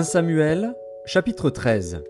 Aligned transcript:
1 0.00 0.02
Samuel, 0.02 0.74
chapitre 1.04 1.50
13 1.50 2.02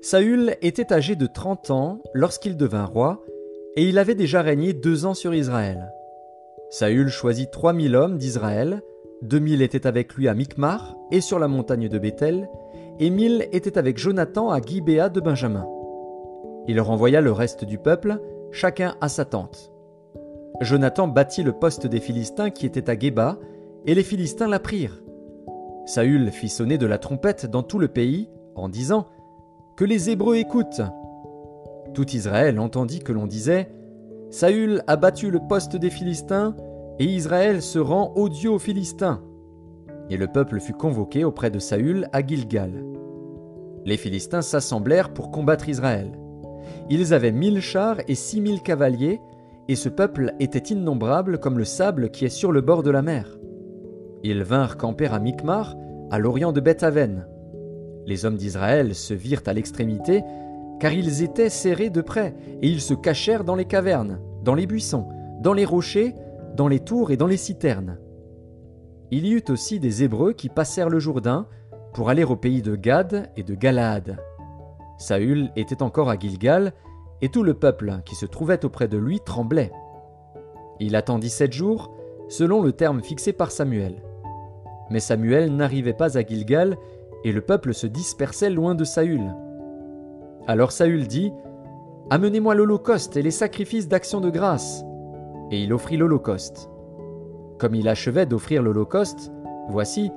Saül 0.00 0.56
était 0.62 0.94
âgé 0.94 1.14
de 1.14 1.26
trente 1.26 1.70
ans 1.70 2.00
lorsqu'il 2.14 2.56
devint 2.56 2.86
roi, 2.86 3.22
et 3.76 3.86
il 3.86 3.98
avait 3.98 4.14
déjà 4.14 4.40
régné 4.40 4.72
deux 4.72 5.04
ans 5.04 5.12
sur 5.12 5.34
Israël. 5.34 5.92
Saül 6.70 7.10
choisit 7.10 7.50
trois 7.50 7.74
mille 7.74 7.94
hommes 7.94 8.16
d'Israël, 8.16 8.80
deux 9.20 9.40
mille 9.40 9.60
étaient 9.60 9.86
avec 9.86 10.14
lui 10.14 10.26
à 10.26 10.32
Micmar 10.32 10.96
et 11.10 11.20
sur 11.20 11.38
la 11.38 11.48
montagne 11.48 11.90
de 11.90 11.98
Bethel, 11.98 12.48
et 12.98 13.10
mille 13.10 13.46
étaient 13.52 13.76
avec 13.76 13.98
Jonathan 13.98 14.50
à 14.50 14.62
Gibéa 14.62 15.10
de 15.10 15.20
Benjamin. 15.20 15.66
Il 16.66 16.80
renvoya 16.80 17.20
le 17.20 17.32
reste 17.32 17.66
du 17.66 17.76
peuple, 17.76 18.18
chacun 18.52 18.94
à 19.02 19.10
sa 19.10 19.26
tente. 19.26 19.70
Jonathan 20.62 21.08
bâtit 21.08 21.42
le 21.42 21.52
poste 21.52 21.86
des 21.86 22.00
Philistins 22.00 22.48
qui 22.48 22.64
était 22.64 22.88
à 22.88 22.98
Géba, 22.98 23.38
et 23.84 23.94
les 23.94 24.02
Philistins 24.02 24.48
la 24.48 24.60
prirent. 24.60 25.03
Saül 25.86 26.30
fit 26.30 26.48
sonner 26.48 26.78
de 26.78 26.86
la 26.86 26.98
trompette 26.98 27.46
dans 27.46 27.62
tout 27.62 27.78
le 27.78 27.88
pays, 27.88 28.28
en 28.54 28.68
disant 28.68 29.06
Que 29.76 29.84
les 29.84 30.08
Hébreux 30.10 30.36
écoutent. 30.36 30.82
Tout 31.92 32.10
Israël 32.10 32.58
entendit 32.58 33.00
que 33.00 33.12
l'on 33.12 33.26
disait 33.26 33.70
Saül 34.30 34.82
a 34.86 34.96
battu 34.96 35.30
le 35.30 35.40
poste 35.46 35.76
des 35.76 35.90
Philistins, 35.90 36.56
et 36.98 37.04
Israël 37.04 37.60
se 37.60 37.78
rend 37.78 38.12
odieux 38.16 38.50
aux 38.50 38.58
Philistins. 38.58 39.20
Et 40.10 40.16
le 40.16 40.26
peuple 40.26 40.58
fut 40.60 40.72
convoqué 40.72 41.24
auprès 41.24 41.50
de 41.50 41.58
Saül 41.58 42.08
à 42.12 42.26
Gilgal. 42.26 42.84
Les 43.84 43.96
Philistins 43.96 44.42
s'assemblèrent 44.42 45.12
pour 45.12 45.30
combattre 45.30 45.68
Israël. 45.68 46.12
Ils 46.88 47.12
avaient 47.12 47.32
mille 47.32 47.60
chars 47.60 47.98
et 48.08 48.14
six 48.14 48.40
mille 48.40 48.62
cavaliers, 48.62 49.20
et 49.68 49.76
ce 49.76 49.88
peuple 49.90 50.34
était 50.40 50.74
innombrable 50.74 51.38
comme 51.38 51.58
le 51.58 51.64
sable 51.64 52.10
qui 52.10 52.24
est 52.24 52.30
sur 52.30 52.52
le 52.52 52.62
bord 52.62 52.82
de 52.82 52.90
la 52.90 53.02
mer. 53.02 53.38
Ils 54.26 54.42
vinrent 54.42 54.78
camper 54.78 55.06
à 55.08 55.18
Micmar, 55.18 55.76
à 56.10 56.18
l'orient 56.18 56.52
de 56.52 56.60
Bethaven. 56.60 57.26
Les 58.06 58.24
hommes 58.24 58.38
d'Israël 58.38 58.94
se 58.94 59.12
virent 59.12 59.42
à 59.44 59.52
l'extrémité, 59.52 60.24
car 60.80 60.94
ils 60.94 61.22
étaient 61.22 61.50
serrés 61.50 61.90
de 61.90 62.00
près, 62.00 62.34
et 62.62 62.68
ils 62.68 62.80
se 62.80 62.94
cachèrent 62.94 63.44
dans 63.44 63.54
les 63.54 63.66
cavernes, 63.66 64.18
dans 64.42 64.54
les 64.54 64.66
buissons, 64.66 65.06
dans 65.42 65.52
les 65.52 65.66
rochers, 65.66 66.14
dans 66.56 66.68
les 66.68 66.80
tours 66.80 67.10
et 67.10 67.18
dans 67.18 67.26
les 67.26 67.36
citernes. 67.36 67.98
Il 69.10 69.26
y 69.26 69.32
eut 69.32 69.44
aussi 69.50 69.78
des 69.78 70.02
Hébreux 70.02 70.32
qui 70.32 70.48
passèrent 70.48 70.88
le 70.88 71.00
Jourdain 71.00 71.46
pour 71.92 72.08
aller 72.08 72.24
au 72.24 72.34
pays 72.34 72.62
de 72.62 72.76
Gad 72.76 73.30
et 73.36 73.42
de 73.42 73.54
Galaad. 73.54 74.16
Saül 74.96 75.50
était 75.54 75.82
encore 75.82 76.08
à 76.08 76.18
Gilgal, 76.18 76.72
et 77.20 77.28
tout 77.28 77.42
le 77.42 77.52
peuple 77.52 78.00
qui 78.06 78.14
se 78.14 78.24
trouvait 78.24 78.64
auprès 78.64 78.88
de 78.88 78.96
lui 78.96 79.20
tremblait. 79.20 79.70
Il 80.80 80.96
attendit 80.96 81.28
sept 81.28 81.52
jours, 81.52 81.94
selon 82.30 82.62
le 82.62 82.72
terme 82.72 83.02
fixé 83.02 83.34
par 83.34 83.50
Samuel. 83.50 84.02
Mais 84.94 85.00
Samuel 85.00 85.56
n'arrivait 85.56 85.92
pas 85.92 86.16
à 86.18 86.22
Gilgal, 86.22 86.76
et 87.24 87.32
le 87.32 87.40
peuple 87.40 87.74
se 87.74 87.88
dispersait 87.88 88.48
loin 88.48 88.76
de 88.76 88.84
Saül. 88.84 89.34
Alors 90.46 90.70
Saül 90.70 91.08
dit 91.08 91.32
Amenez-moi 92.10 92.54
l'holocauste 92.54 93.16
et 93.16 93.22
les 93.22 93.32
sacrifices 93.32 93.88
d'action 93.88 94.20
de 94.20 94.30
grâce. 94.30 94.84
Et 95.50 95.64
il 95.64 95.72
offrit 95.72 95.96
l'holocauste. 95.96 96.70
Comme 97.58 97.74
il 97.74 97.88
achevait 97.88 98.24
d'offrir 98.24 98.62
l'holocauste, 98.62 99.32
voici, 99.68 100.12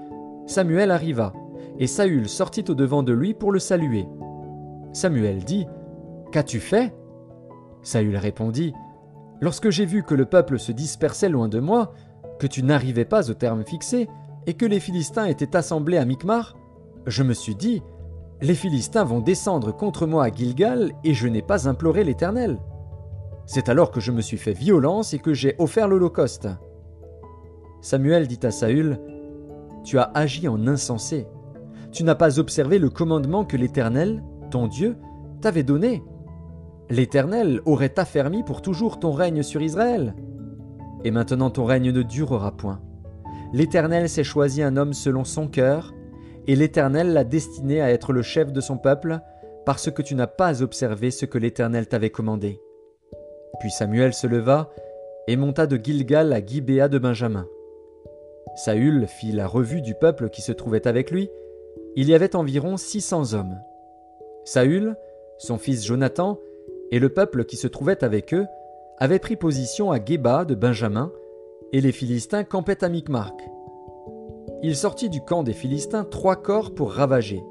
Samuel 0.45 0.91
arriva, 0.91 1.33
et 1.79 1.87
Saül 1.87 2.29
sortit 2.29 2.65
au 2.69 2.75
devant 2.75 3.01
de 3.01 3.13
lui 3.13 3.33
pour 3.33 3.51
le 3.51 3.57
saluer. 3.57 4.07
Samuel 4.93 5.43
dit 5.43 5.65
Qu'as-tu 6.31 6.59
fait? 6.59 6.93
Saül 7.81 8.15
répondit 8.15 8.75
Lorsque 9.41 9.71
j'ai 9.71 9.85
vu 9.85 10.03
que 10.03 10.13
le 10.13 10.25
peuple 10.25 10.59
se 10.59 10.71
dispersait 10.71 11.29
loin 11.29 11.47
de 11.47 11.59
moi, 11.59 11.95
que 12.37 12.45
tu 12.45 12.61
n'arrivais 12.61 13.05
pas 13.05 13.31
au 13.31 13.33
terme 13.33 13.63
fixé, 13.65 14.07
et 14.47 14.53
que 14.53 14.65
les 14.65 14.79
Philistins 14.79 15.25
étaient 15.25 15.55
assemblés 15.55 15.97
à 15.97 16.05
Micmar, 16.05 16.55
je 17.05 17.21
me 17.21 17.33
suis 17.33 17.55
dit, 17.55 17.83
les 18.41 18.55
Philistins 18.55 19.03
vont 19.03 19.19
descendre 19.19 19.75
contre 19.75 20.07
moi 20.07 20.25
à 20.25 20.31
Gilgal 20.31 20.93
et 21.03 21.13
je 21.13 21.27
n'ai 21.27 21.41
pas 21.41 21.67
imploré 21.67 22.03
l'Éternel. 22.03 22.57
C'est 23.45 23.69
alors 23.69 23.91
que 23.91 23.99
je 23.99 24.11
me 24.11 24.21
suis 24.21 24.37
fait 24.37 24.53
violence 24.53 25.13
et 25.13 25.19
que 25.19 25.33
j'ai 25.33 25.55
offert 25.57 25.87
l'Holocauste. 25.87 26.47
Samuel 27.81 28.27
dit 28.27 28.39
à 28.43 28.51
Saül, 28.51 28.99
Tu 29.83 29.99
as 29.99 30.11
agi 30.13 30.47
en 30.47 30.65
insensé. 30.67 31.27
Tu 31.91 32.03
n'as 32.03 32.15
pas 32.15 32.39
observé 32.39 32.79
le 32.79 32.89
commandement 32.89 33.45
que 33.45 33.57
l'Éternel, 33.57 34.23
ton 34.49 34.67
Dieu, 34.67 34.97
t'avait 35.41 35.63
donné. 35.63 36.03
L'Éternel 36.89 37.61
aurait 37.65 37.99
affermi 37.99 38.43
pour 38.43 38.61
toujours 38.61 38.99
ton 38.99 39.11
règne 39.11 39.43
sur 39.43 39.61
Israël. 39.61 40.15
Et 41.03 41.11
maintenant 41.11 41.49
ton 41.49 41.65
règne 41.65 41.91
ne 41.91 42.01
durera 42.01 42.55
point. 42.55 42.81
L'Éternel 43.53 44.09
s'est 44.09 44.23
choisi 44.23 44.61
un 44.61 44.75
homme 44.77 44.93
selon 44.93 45.23
son 45.23 45.47
cœur, 45.47 45.93
et 46.47 46.55
l'Éternel 46.55 47.13
l'a 47.13 47.23
destiné 47.23 47.81
à 47.81 47.91
être 47.91 48.13
le 48.13 48.21
chef 48.21 48.51
de 48.51 48.61
son 48.61 48.77
peuple, 48.77 49.19
parce 49.65 49.91
que 49.91 50.01
tu 50.01 50.15
n'as 50.15 50.27
pas 50.27 50.61
observé 50.61 51.11
ce 51.11 51.25
que 51.25 51.37
l'Éternel 51.37 51.87
t'avait 51.87 52.09
commandé. 52.09 52.61
Puis 53.59 53.71
Samuel 53.71 54.13
se 54.13 54.27
leva 54.27 54.69
et 55.27 55.35
monta 55.35 55.67
de 55.67 55.77
Gilgal 55.77 56.31
à 56.31 56.45
Gibéa 56.45 56.87
de 56.87 56.99
Benjamin. 56.99 57.47
Saül 58.55 59.07
fit 59.07 59.31
la 59.31 59.45
revue 59.45 59.81
du 59.81 59.93
peuple 59.93 60.29
qui 60.29 60.41
se 60.41 60.51
trouvait 60.51 60.87
avec 60.87 61.11
lui. 61.11 61.29
Il 61.95 62.07
y 62.09 62.15
avait 62.15 62.35
environ 62.35 62.77
six 62.77 63.01
cents 63.01 63.33
hommes. 63.33 63.59
Saül, 64.45 64.95
son 65.37 65.57
fils 65.57 65.85
Jonathan, 65.85 66.39
et 66.91 66.99
le 66.99 67.09
peuple 67.09 67.43
qui 67.43 67.57
se 67.57 67.67
trouvait 67.67 68.03
avec 68.03 68.33
eux 68.33 68.45
avaient 68.99 69.19
pris 69.19 69.35
position 69.35 69.91
à 69.91 70.03
Géba 70.03 70.45
de 70.45 70.55
Benjamin, 70.55 71.11
et 71.73 71.81
les 71.81 71.91
Philistins 71.91 72.43
campaient 72.43 72.83
à 72.83 72.89
Micmarc. 72.89 73.39
Il 74.63 74.75
sortit 74.75 75.09
du 75.09 75.21
camp 75.21 75.43
des 75.43 75.53
Philistins 75.53 76.03
trois 76.03 76.35
corps 76.35 76.73
pour 76.73 76.91
ravager. 76.91 77.43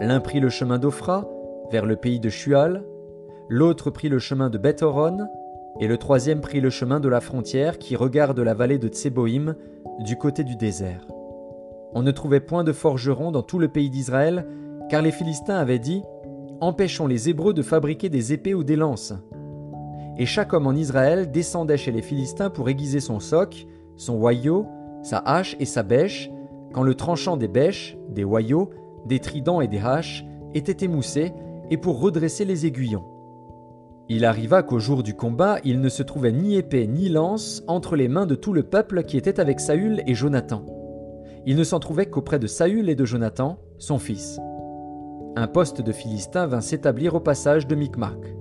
L'un 0.00 0.20
prit 0.20 0.40
le 0.40 0.48
chemin 0.48 0.78
d'Ophra, 0.78 1.28
vers 1.70 1.86
le 1.86 1.96
pays 1.96 2.20
de 2.20 2.28
Shual, 2.28 2.84
l'autre 3.48 3.90
prit 3.90 4.08
le 4.08 4.18
chemin 4.18 4.50
de 4.50 4.58
Bethoron, 4.58 5.26
et 5.80 5.88
le 5.88 5.96
troisième 5.96 6.40
prit 6.40 6.60
le 6.60 6.70
chemin 6.70 7.00
de 7.00 7.08
la 7.08 7.20
frontière 7.20 7.78
qui 7.78 7.96
regarde 7.96 8.38
la 8.38 8.54
vallée 8.54 8.78
de 8.78 8.88
Tseboïm, 8.88 9.56
du 10.00 10.16
côté 10.16 10.44
du 10.44 10.56
désert. 10.56 11.06
On 11.94 12.02
ne 12.02 12.10
trouvait 12.10 12.40
point 12.40 12.64
de 12.64 12.72
forgerons 12.72 13.32
dans 13.32 13.42
tout 13.42 13.58
le 13.58 13.68
pays 13.68 13.90
d'Israël, 13.90 14.46
car 14.88 15.02
les 15.02 15.10
Philistins 15.10 15.56
avaient 15.56 15.78
dit 15.78 16.02
Empêchons 16.60 17.06
les 17.06 17.28
Hébreux 17.28 17.54
de 17.54 17.62
fabriquer 17.62 18.08
des 18.08 18.32
épées 18.32 18.54
ou 18.54 18.64
des 18.64 18.76
lances 18.76 19.14
et 20.18 20.26
chaque 20.26 20.52
homme 20.52 20.66
en 20.66 20.72
Israël 20.72 21.30
descendait 21.30 21.76
chez 21.76 21.92
les 21.92 22.02
Philistins 22.02 22.50
pour 22.50 22.68
aiguiser 22.68 23.00
son 23.00 23.20
soc, 23.20 23.66
son 23.96 24.16
wayo, 24.16 24.66
sa 25.02 25.18
hache 25.18 25.56
et 25.60 25.64
sa 25.64 25.82
bêche, 25.82 26.30
quand 26.72 26.82
le 26.82 26.94
tranchant 26.94 27.36
des 27.36 27.48
bêches, 27.48 27.96
des 28.08 28.24
wayaux, 28.24 28.70
des 29.06 29.20
tridents 29.20 29.60
et 29.60 29.68
des 29.68 29.78
haches 29.78 30.24
était 30.54 30.84
émoussé, 30.84 31.32
et 31.70 31.76
pour 31.76 32.00
redresser 32.00 32.44
les 32.44 32.66
aiguillons. 32.66 33.04
Il 34.08 34.24
arriva 34.24 34.62
qu'au 34.62 34.78
jour 34.78 35.02
du 35.02 35.14
combat, 35.14 35.58
il 35.64 35.80
ne 35.80 35.88
se 35.90 36.02
trouvait 36.02 36.32
ni 36.32 36.56
épée 36.56 36.86
ni 36.86 37.10
lance 37.10 37.62
entre 37.66 37.94
les 37.94 38.08
mains 38.08 38.24
de 38.24 38.34
tout 38.34 38.54
le 38.54 38.62
peuple 38.62 39.04
qui 39.04 39.18
était 39.18 39.38
avec 39.38 39.60
Saül 39.60 40.02
et 40.06 40.14
Jonathan. 40.14 40.64
Il 41.44 41.56
ne 41.56 41.64
s'en 41.64 41.78
trouvait 41.78 42.06
qu'auprès 42.06 42.38
de 42.38 42.46
Saül 42.46 42.88
et 42.88 42.94
de 42.94 43.04
Jonathan, 43.04 43.58
son 43.78 43.98
fils. 43.98 44.40
Un 45.36 45.46
poste 45.46 45.82
de 45.82 45.92
Philistins 45.92 46.46
vint 46.46 46.62
s'établir 46.62 47.14
au 47.14 47.20
passage 47.20 47.66
de 47.66 47.74
Micmac. 47.74 48.37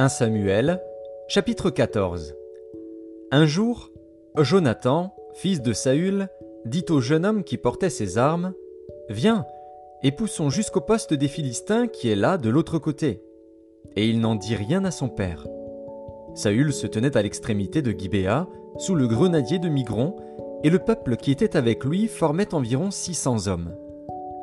1 0.00 0.08
Samuel, 0.08 0.80
chapitre 1.26 1.70
14 1.70 2.36
Un 3.32 3.46
jour, 3.46 3.90
Jonathan, 4.36 5.12
fils 5.34 5.60
de 5.60 5.72
Saül, 5.72 6.28
dit 6.66 6.84
au 6.88 7.00
jeune 7.00 7.26
homme 7.26 7.42
qui 7.42 7.56
portait 7.56 7.90
ses 7.90 8.16
armes 8.16 8.52
Viens, 9.08 9.44
et 10.04 10.12
poussons 10.12 10.50
jusqu'au 10.50 10.80
poste 10.80 11.14
des 11.14 11.26
Philistins 11.26 11.88
qui 11.88 12.08
est 12.08 12.14
là 12.14 12.38
de 12.38 12.48
l'autre 12.48 12.78
côté. 12.78 13.24
Et 13.96 14.06
il 14.06 14.20
n'en 14.20 14.36
dit 14.36 14.54
rien 14.54 14.84
à 14.84 14.92
son 14.92 15.08
père. 15.08 15.48
Saül 16.36 16.72
se 16.72 16.86
tenait 16.86 17.16
à 17.16 17.22
l'extrémité 17.22 17.82
de 17.82 17.90
Gibéa, 17.90 18.46
sous 18.76 18.94
le 18.94 19.08
grenadier 19.08 19.58
de 19.58 19.68
Migron, 19.68 20.14
et 20.62 20.70
le 20.70 20.78
peuple 20.78 21.16
qui 21.16 21.32
était 21.32 21.56
avec 21.56 21.84
lui 21.84 22.06
formait 22.06 22.54
environ 22.54 22.92
six 22.92 23.14
cents 23.14 23.48
hommes. 23.48 23.74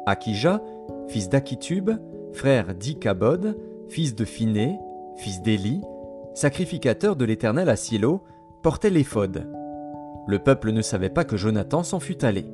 Akija, 0.06 0.62
fils 1.08 1.30
d'Akitub, 1.30 1.92
frère 2.34 2.76
d'Ikabod, 2.76 3.58
fils 3.88 4.16
de 4.16 4.26
Phiné, 4.26 4.78
fils 5.18 5.42
d'Élie, 5.42 5.82
sacrificateur 6.34 7.16
de 7.16 7.26
l'Éternel 7.26 7.70
à 7.70 7.76
Silo, 7.76 8.22
portait 8.62 8.90
l'éphod. 8.90 9.48
Le 10.28 10.40
peuple 10.40 10.72
ne 10.72 10.82
savait 10.82 11.10
pas 11.10 11.24
que 11.24 11.38
Jonathan 11.38 11.84
s'en 11.84 12.00
fût 12.00 12.26
allé. 12.26 12.46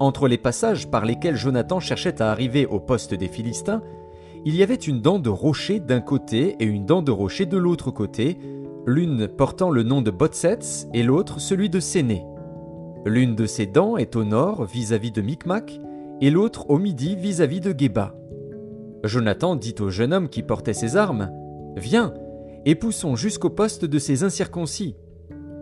Entre 0.00 0.28
les 0.28 0.38
passages 0.38 0.90
par 0.90 1.04
lesquels 1.04 1.36
Jonathan 1.36 1.80
cherchait 1.80 2.20
à 2.20 2.30
arriver 2.30 2.66
au 2.66 2.80
poste 2.80 3.14
des 3.14 3.28
Philistins, 3.28 3.82
il 4.44 4.56
y 4.56 4.62
avait 4.62 4.74
une 4.74 5.00
dent 5.00 5.18
de 5.18 5.30
rocher 5.30 5.80
d'un 5.80 6.00
côté 6.00 6.56
et 6.60 6.64
une 6.64 6.84
dent 6.84 7.00
de 7.00 7.10
rocher 7.10 7.46
de 7.46 7.56
l'autre 7.56 7.90
côté, 7.90 8.38
l'une 8.86 9.28
portant 9.28 9.70
le 9.70 9.82
nom 9.82 10.02
de 10.02 10.10
Botsets 10.10 10.88
et 10.92 11.02
l'autre 11.02 11.40
celui 11.40 11.70
de 11.70 11.80
Séné. 11.80 12.26
L'une 13.06 13.34
de 13.34 13.46
ces 13.46 13.66
dents 13.66 13.96
est 13.96 14.16
au 14.16 14.24
nord 14.24 14.64
vis-à-vis 14.64 15.12
de 15.12 15.22
Micmac 15.22 15.80
et 16.20 16.30
l'autre 16.30 16.68
au 16.68 16.78
midi 16.78 17.16
vis-à-vis 17.16 17.60
de 17.60 17.74
Geba. 17.76 18.14
Jonathan 19.04 19.56
dit 19.56 19.74
au 19.80 19.90
jeune 19.90 20.12
homme 20.12 20.28
qui 20.28 20.42
portait 20.42 20.74
ses 20.74 20.96
armes 20.96 21.30
Viens, 21.76 22.14
et 22.64 22.74
poussons 22.74 23.16
jusqu'au 23.16 23.50
poste 23.50 23.84
de 23.84 23.98
ces 23.98 24.24
incirconcis. 24.24 24.96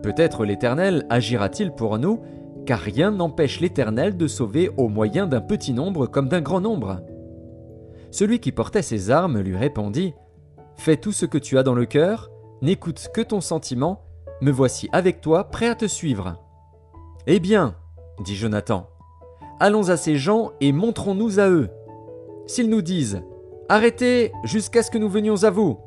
Peut-être 0.01 0.45
l'Éternel 0.45 1.05
agira-t-il 1.09 1.71
pour 1.71 1.97
nous, 1.97 2.21
car 2.65 2.79
rien 2.79 3.11
n'empêche 3.11 3.59
l'Éternel 3.59 4.15
de 4.15 4.27
sauver 4.27 4.69
au 4.77 4.87
moyen 4.87 5.27
d'un 5.27 5.41
petit 5.41 5.73
nombre 5.73 6.07
comme 6.07 6.29
d'un 6.29 6.41
grand 6.41 6.61
nombre. 6.61 7.01
Celui 8.11 8.39
qui 8.39 8.51
portait 8.51 8.81
ses 8.81 9.11
armes 9.11 9.39
lui 9.39 9.57
répondit 9.57 10.13
Fais 10.75 10.97
tout 10.97 11.11
ce 11.11 11.25
que 11.25 11.37
tu 11.37 11.57
as 11.57 11.63
dans 11.63 11.75
le 11.75 11.85
cœur, 11.85 12.31
n'écoute 12.61 13.09
que 13.13 13.21
ton 13.21 13.41
sentiment, 13.41 14.01
me 14.41 14.51
voici 14.51 14.89
avec 14.91 15.21
toi, 15.21 15.45
prêt 15.45 15.67
à 15.67 15.75
te 15.75 15.85
suivre. 15.85 16.37
Eh 17.27 17.39
bien, 17.39 17.75
dit 18.23 18.35
Jonathan, 18.35 18.87
allons 19.59 19.89
à 19.89 19.97
ces 19.97 20.17
gens 20.17 20.51
et 20.61 20.71
montrons-nous 20.71 21.39
à 21.39 21.49
eux. 21.49 21.69
S'ils 22.47 22.69
nous 22.69 22.81
disent 22.81 23.23
Arrêtez 23.69 24.31
jusqu'à 24.43 24.83
ce 24.83 24.91
que 24.91 24.97
nous 24.97 25.09
venions 25.09 25.43
à 25.43 25.49
vous, 25.49 25.79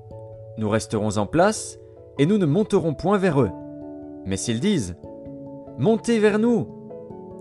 nous 0.59 0.69
resterons 0.69 1.19
en 1.19 1.27
place 1.27 1.79
et 2.19 2.27
nous 2.27 2.39
ne 2.39 2.47
monterons 2.47 2.95
point 2.95 3.19
vers 3.19 3.41
eux. 3.41 3.51
Mais 4.25 4.37
s'ils 4.37 4.61
disent 4.61 4.97
Montez 5.79 6.19
vers 6.19 6.39
nous, 6.39 6.67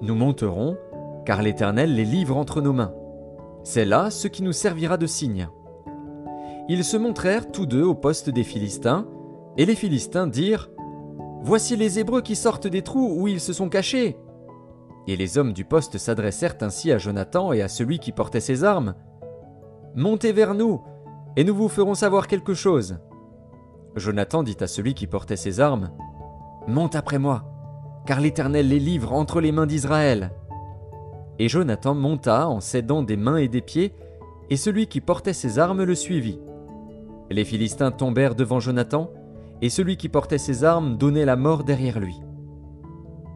nous 0.01 0.15
monterons, 0.15 0.77
car 1.25 1.41
l'Éternel 1.41 1.95
les 1.95 2.03
livre 2.03 2.35
entre 2.37 2.61
nos 2.61 2.73
mains. 2.73 2.93
C'est 3.63 3.85
là 3.85 4.09
ce 4.09 4.27
qui 4.27 4.43
nous 4.43 4.51
servira 4.51 4.97
de 4.97 5.07
signe. 5.07 5.47
Ils 6.67 6.83
se 6.83 6.97
montrèrent 6.97 7.51
tous 7.51 7.65
deux 7.65 7.83
au 7.83 7.95
poste 7.95 8.29
des 8.29 8.43
Philistins, 8.43 9.07
et 9.57 9.65
les 9.65 9.75
Philistins 9.75 10.27
dirent 10.27 10.69
Voici 11.41 11.75
les 11.75 11.99
Hébreux 11.99 12.21
qui 12.21 12.35
sortent 12.35 12.67
des 12.67 12.81
trous 12.81 13.15
où 13.17 13.27
ils 13.27 13.39
se 13.39 13.53
sont 13.53 13.69
cachés. 13.69 14.17
Et 15.07 15.15
les 15.15 15.37
hommes 15.37 15.53
du 15.53 15.63
poste 15.63 15.97
s'adressèrent 15.97 16.57
ainsi 16.61 16.91
à 16.91 16.97
Jonathan 16.97 17.53
et 17.53 17.61
à 17.61 17.67
celui 17.67 17.99
qui 17.99 18.11
portait 18.11 18.39
ses 18.39 18.63
armes. 18.63 18.95
Montez 19.95 20.31
vers 20.31 20.55
nous, 20.55 20.81
et 21.35 21.43
nous 21.43 21.55
vous 21.55 21.69
ferons 21.69 21.95
savoir 21.95 22.27
quelque 22.27 22.53
chose. 22.53 22.97
Jonathan 23.95 24.43
dit 24.43 24.57
à 24.59 24.67
celui 24.67 24.93
qui 24.93 25.07
portait 25.07 25.35
ses 25.35 25.59
armes, 25.59 25.91
Monte 26.67 26.95
après 26.95 27.19
moi, 27.19 27.43
car 28.05 28.19
l'Éternel 28.19 28.67
les 28.67 28.79
livre 28.79 29.13
entre 29.13 29.39
les 29.39 29.51
mains 29.51 29.67
d'Israël. 29.67 30.31
Et 31.39 31.47
Jonathan 31.47 31.93
monta 31.93 32.47
en 32.47 32.59
s'aidant 32.59 33.03
des 33.03 33.17
mains 33.17 33.37
et 33.37 33.47
des 33.47 33.61
pieds, 33.61 33.93
et 34.49 34.57
celui 34.57 34.87
qui 34.87 35.01
portait 35.01 35.33
ses 35.33 35.59
armes 35.59 35.83
le 35.83 35.95
suivit. 35.95 36.39
Les 37.29 37.45
Philistins 37.45 37.91
tombèrent 37.91 38.35
devant 38.35 38.59
Jonathan, 38.59 39.11
et 39.61 39.69
celui 39.69 39.97
qui 39.97 40.09
portait 40.09 40.37
ses 40.37 40.63
armes 40.63 40.97
donnait 40.97 41.25
la 41.25 41.35
mort 41.35 41.63
derrière 41.63 41.99
lui. 41.99 42.21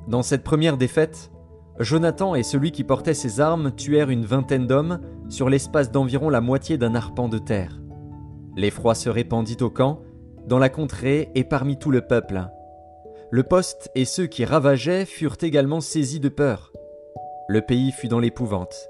Dans 0.08 0.24
cette 0.24 0.44
première 0.44 0.78
défaite, 0.78 1.32
Jonathan 1.80 2.36
et 2.36 2.44
celui 2.44 2.72
qui 2.72 2.84
portait 2.84 3.14
ses 3.14 3.40
armes 3.40 3.72
tuèrent 3.72 4.10
une 4.10 4.26
vingtaine 4.26 4.68
d'hommes 4.68 5.00
sur 5.30 5.50
l'espace 5.50 5.92
d'environ 5.92 6.30
la 6.30 6.42
moitié 6.42 6.78
d'un 6.78 6.94
arpent 6.94 7.30
de 7.30 7.38
terre. 7.38 7.79
L'effroi 8.56 8.96
se 8.96 9.10
répandit 9.10 9.58
au 9.62 9.70
camp, 9.70 10.02
dans 10.46 10.60
la 10.60 10.70
contrée 10.70 11.30
et 11.36 11.44
parmi 11.44 11.78
tout 11.78 11.92
le 11.92 12.02
peuple. 12.02 12.42
Le 13.32 13.44
poste 13.44 13.92
et 13.96 14.06
ceux 14.06 14.26
qui 14.26 14.46
ravageaient 14.46 15.06
furent 15.06 15.38
également 15.42 15.82
saisis 15.82 16.20
de 16.20 16.30
peur. 16.30 16.74
Le 17.48 17.62
pays 17.62 17.92
fut 17.92 18.08
dans 18.08 18.20
l'épouvante. 18.20 18.90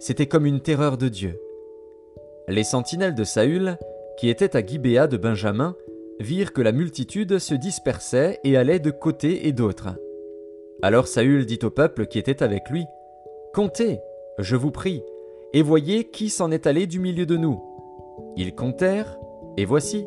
C'était 0.00 0.26
comme 0.26 0.46
une 0.46 0.60
terreur 0.60 0.98
de 0.98 1.08
Dieu. 1.08 1.40
Les 2.48 2.64
sentinelles 2.64 3.14
de 3.14 3.24
Saül, 3.24 3.78
qui 4.16 4.28
étaient 4.28 4.56
à 4.56 4.64
Gibéa 4.64 5.06
de 5.06 5.16
Benjamin, 5.16 5.76
virent 6.18 6.52
que 6.52 6.62
la 6.62 6.72
multitude 6.72 7.38
se 7.38 7.54
dispersait 7.54 8.40
et 8.42 8.56
allait 8.56 8.80
de 8.80 8.90
côté 8.90 9.46
et 9.46 9.52
d'autre. 9.52 9.90
Alors 10.82 11.06
Saül 11.06 11.46
dit 11.46 11.58
au 11.62 11.70
peuple 11.70 12.06
qui 12.06 12.18
était 12.18 12.42
avec 12.42 12.70
lui, 12.70 12.84
Comptez, 13.54 14.00
je 14.38 14.56
vous 14.56 14.70
prie, 14.70 15.02
et 15.52 15.62
voyez 15.62 16.04
qui 16.04 16.30
s'en 16.30 16.50
est 16.50 16.66
allé 16.66 16.86
du 16.86 17.00
milieu 17.00 17.26
de 17.26 17.36
nous. 17.36 17.62
Ils 18.40 18.54
comptèrent, 18.54 19.18
et 19.56 19.64
voici, 19.64 20.06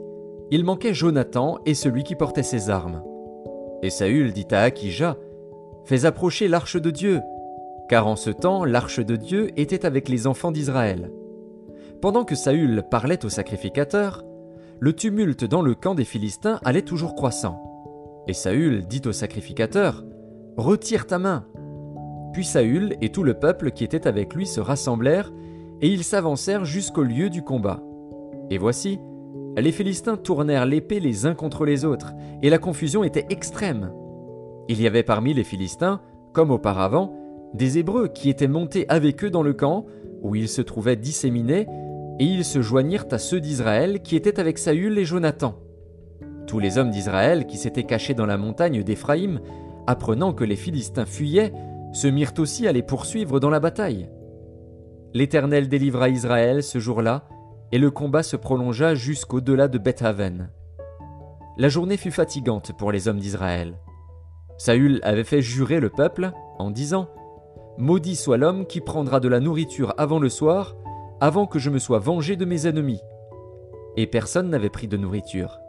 il 0.51 0.63
manquait 0.63 0.93
Jonathan 0.93 1.59
et 1.65 1.73
celui 1.73 2.03
qui 2.03 2.15
portait 2.15 2.43
ses 2.43 2.69
armes. 2.69 3.03
Et 3.83 3.89
Saül 3.89 4.31
dit 4.31 4.47
à 4.51 4.61
Akija, 4.61 5.17
Fais 5.83 6.05
approcher 6.05 6.47
l'arche 6.47 6.81
de 6.81 6.91
Dieu, 6.91 7.19
car 7.89 8.07
en 8.07 8.15
ce 8.15 8.29
temps 8.29 8.63
l'arche 8.63 9.01
de 9.01 9.17
Dieu 9.17 9.49
était 9.57 9.85
avec 9.85 10.07
les 10.07 10.27
enfants 10.27 10.53
d'Israël. 10.53 11.11
Pendant 12.01 12.23
que 12.23 12.35
Saül 12.35 12.83
parlait 12.89 13.25
au 13.25 13.29
sacrificateur, 13.29 14.23
le 14.79 14.93
tumulte 14.93 15.43
dans 15.43 15.61
le 15.61 15.75
camp 15.75 15.93
des 15.93 16.05
Philistins 16.05 16.61
allait 16.63 16.83
toujours 16.83 17.15
croissant. 17.15 17.61
Et 18.29 18.33
Saül 18.33 18.87
dit 18.87 19.01
au 19.05 19.11
sacrificateur, 19.11 20.05
Retire 20.55 21.05
ta 21.05 21.19
main. 21.19 21.45
Puis 22.31 22.45
Saül 22.45 22.95
et 23.01 23.09
tout 23.09 23.23
le 23.23 23.33
peuple 23.33 23.71
qui 23.71 23.83
était 23.83 24.07
avec 24.07 24.33
lui 24.35 24.47
se 24.47 24.61
rassemblèrent, 24.61 25.33
et 25.81 25.89
ils 25.89 26.05
s'avancèrent 26.05 26.63
jusqu'au 26.63 27.03
lieu 27.03 27.29
du 27.29 27.43
combat. 27.43 27.83
Et 28.51 28.57
voici, 28.57 28.99
les 29.57 29.71
Philistins 29.71 30.17
tournèrent 30.17 30.65
l'épée 30.65 30.99
les 30.99 31.25
uns 31.25 31.35
contre 31.35 31.63
les 31.63 31.85
autres, 31.85 32.13
et 32.41 32.49
la 32.49 32.57
confusion 32.57 33.05
était 33.05 33.25
extrême. 33.29 33.93
Il 34.67 34.81
y 34.81 34.87
avait 34.87 35.03
parmi 35.03 35.33
les 35.33 35.45
Philistins, 35.45 36.01
comme 36.33 36.51
auparavant, 36.51 37.15
des 37.53 37.77
Hébreux 37.77 38.09
qui 38.09 38.29
étaient 38.29 38.49
montés 38.49 38.85
avec 38.89 39.23
eux 39.23 39.29
dans 39.29 39.41
le 39.41 39.53
camp, 39.53 39.85
où 40.21 40.35
ils 40.35 40.49
se 40.49 40.61
trouvaient 40.61 40.97
disséminés, 40.97 41.65
et 42.19 42.25
ils 42.25 42.43
se 42.43 42.61
joignirent 42.61 43.07
à 43.11 43.19
ceux 43.19 43.39
d'Israël 43.39 44.01
qui 44.01 44.17
étaient 44.17 44.37
avec 44.37 44.57
Saül 44.57 44.99
et 44.99 45.05
Jonathan. 45.05 45.55
Tous 46.45 46.59
les 46.59 46.77
hommes 46.77 46.91
d'Israël 46.91 47.45
qui 47.45 47.57
s'étaient 47.57 47.85
cachés 47.85 48.13
dans 48.13 48.25
la 48.25 48.37
montagne 48.37 48.83
d'Éphraïm, 48.83 49.39
apprenant 49.87 50.33
que 50.33 50.43
les 50.43 50.57
Philistins 50.57 51.05
fuyaient, 51.05 51.53
se 51.93 52.09
mirent 52.09 52.33
aussi 52.37 52.67
à 52.67 52.73
les 52.73 52.83
poursuivre 52.83 53.39
dans 53.39 53.49
la 53.49 53.61
bataille. 53.61 54.09
L'Éternel 55.13 55.69
délivra 55.69 56.09
Israël 56.09 56.63
ce 56.63 56.79
jour-là, 56.79 57.23
et 57.71 57.77
le 57.77 57.91
combat 57.91 58.23
se 58.23 58.35
prolongea 58.35 58.95
jusqu'au-delà 58.95 59.67
de 59.67 59.77
Bethaven. 59.77 60.49
La 61.57 61.69
journée 61.69 61.97
fut 61.97 62.11
fatigante 62.11 62.71
pour 62.77 62.91
les 62.91 63.07
hommes 63.07 63.19
d'Israël. 63.19 63.77
Saül 64.57 64.99
avait 65.03 65.23
fait 65.23 65.41
jurer 65.41 65.79
le 65.79 65.89
peuple 65.89 66.31
en 66.59 66.71
disant 66.71 67.07
Maudit 67.77 68.15
soit 68.15 68.37
l'homme 68.37 68.65
qui 68.65 68.81
prendra 68.81 69.19
de 69.19 69.27
la 69.27 69.39
nourriture 69.39 69.93
avant 69.97 70.19
le 70.19 70.29
soir, 70.29 70.75
avant 71.19 71.47
que 71.47 71.59
je 71.59 71.69
me 71.69 71.79
sois 71.79 71.99
vengé 71.99 72.35
de 72.35 72.45
mes 72.45 72.67
ennemis. 72.67 73.01
Et 73.97 74.07
personne 74.07 74.49
n'avait 74.49 74.69
pris 74.69 74.87
de 74.87 74.97
nourriture. 74.97 75.59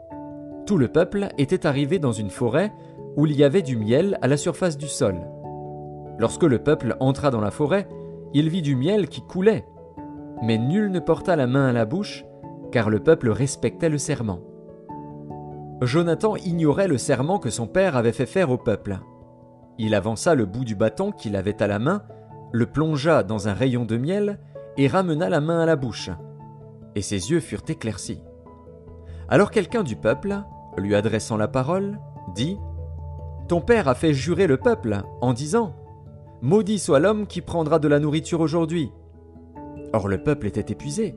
Tout 0.66 0.78
le 0.78 0.88
peuple 0.88 1.28
était 1.38 1.66
arrivé 1.66 1.98
dans 1.98 2.12
une 2.12 2.30
forêt 2.30 2.72
où 3.16 3.26
il 3.26 3.36
y 3.36 3.44
avait 3.44 3.62
du 3.62 3.76
miel 3.76 4.18
à 4.22 4.28
la 4.28 4.36
surface 4.36 4.76
du 4.76 4.88
sol. 4.88 5.20
Lorsque 6.18 6.44
le 6.44 6.58
peuple 6.58 6.96
entra 7.00 7.30
dans 7.30 7.40
la 7.40 7.50
forêt, 7.50 7.88
il 8.34 8.48
vit 8.48 8.62
du 8.62 8.76
miel 8.76 9.08
qui 9.08 9.22
coulait. 9.22 9.64
Mais 10.42 10.58
nul 10.58 10.90
ne 10.90 11.00
porta 11.00 11.36
la 11.36 11.46
main 11.46 11.68
à 11.68 11.72
la 11.72 11.84
bouche, 11.84 12.24
car 12.72 12.90
le 12.90 13.00
peuple 13.00 13.30
respectait 13.30 13.88
le 13.88 13.98
serment. 13.98 14.40
Jonathan 15.80 16.36
ignorait 16.36 16.88
le 16.88 16.98
serment 16.98 17.38
que 17.38 17.50
son 17.50 17.66
père 17.66 17.96
avait 17.96 18.12
fait 18.12 18.26
faire 18.26 18.50
au 18.50 18.58
peuple. 18.58 18.98
Il 19.78 19.94
avança 19.94 20.34
le 20.34 20.46
bout 20.46 20.64
du 20.64 20.74
bâton 20.74 21.12
qu'il 21.12 21.36
avait 21.36 21.62
à 21.62 21.66
la 21.66 21.78
main, 21.78 22.02
le 22.52 22.66
plongea 22.66 23.22
dans 23.22 23.48
un 23.48 23.54
rayon 23.54 23.84
de 23.84 23.96
miel, 23.96 24.38
et 24.76 24.86
ramena 24.86 25.28
la 25.28 25.40
main 25.40 25.60
à 25.60 25.66
la 25.66 25.76
bouche. 25.76 26.10
Et 26.94 27.02
ses 27.02 27.30
yeux 27.30 27.40
furent 27.40 27.64
éclaircis. 27.68 28.22
Alors 29.28 29.50
quelqu'un 29.50 29.82
du 29.82 29.96
peuple, 29.96 30.36
lui 30.76 30.94
adressant 30.94 31.36
la 31.36 31.48
parole, 31.48 31.98
dit 32.34 32.58
Ton 33.48 33.60
père 33.60 33.88
a 33.88 33.94
fait 33.94 34.12
jurer 34.12 34.46
le 34.46 34.56
peuple 34.56 35.02
en 35.20 35.32
disant 35.32 35.74
Maudit 36.42 36.78
soit 36.78 37.00
l'homme 37.00 37.26
qui 37.26 37.40
prendra 37.40 37.78
de 37.78 37.88
la 37.88 38.00
nourriture 38.00 38.40
aujourd'hui. 38.40 38.92
Or 39.92 40.08
le 40.08 40.22
peuple 40.22 40.46
était 40.46 40.72
épuisé. 40.72 41.14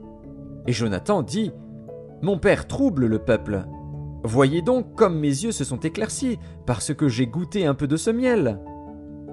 Et 0.68 0.74
Jonathan 0.74 1.22
dit 1.22 1.52
Mon 2.22 2.38
père 2.38 2.68
trouble 2.68 3.06
le 3.06 3.20
peuple. 3.20 3.66
Voyez 4.24 4.62
donc 4.62 4.96
comme 4.96 5.20
mes 5.20 5.28
yeux 5.28 5.52
se 5.52 5.64
sont 5.64 5.80
éclaircis, 5.80 6.40
parce 6.66 6.94
que 6.94 7.08
j'ai 7.08 7.28
goûté 7.28 7.66
un 7.66 7.76
peu 7.76 7.88
de 7.88 7.98
ce 7.98 8.10
miel. 8.10 8.60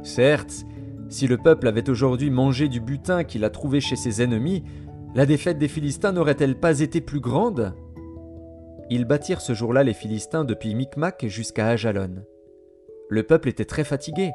Certes, 0.02 0.66
si 1.08 1.26
le 1.26 1.38
peuple 1.38 1.68
avait 1.68 1.88
aujourd'hui 1.88 2.30
mangé 2.30 2.68
du 2.68 2.80
butin 2.80 3.24
qu'il 3.24 3.44
a 3.44 3.50
trouvé 3.50 3.80
chez 3.80 3.96
ses 3.96 4.22
ennemis, 4.22 4.64
la 5.14 5.26
défaite 5.26 5.58
des 5.58 5.68
Philistins 5.68 6.12
n'aurait-elle 6.12 6.58
pas 6.58 6.80
été 6.80 7.00
plus 7.00 7.20
grande? 7.20 7.74
Ils 8.90 9.04
bâtirent 9.04 9.40
ce 9.40 9.54
jour-là 9.54 9.82
les 9.82 9.94
Philistins 9.94 10.44
depuis 10.44 10.74
Micmac 10.74 11.26
jusqu'à 11.26 11.68
Ajalon. 11.68 12.24
Le 13.08 13.22
peuple 13.22 13.48
était 13.48 13.64
très 13.64 13.84
fatigué, 13.84 14.32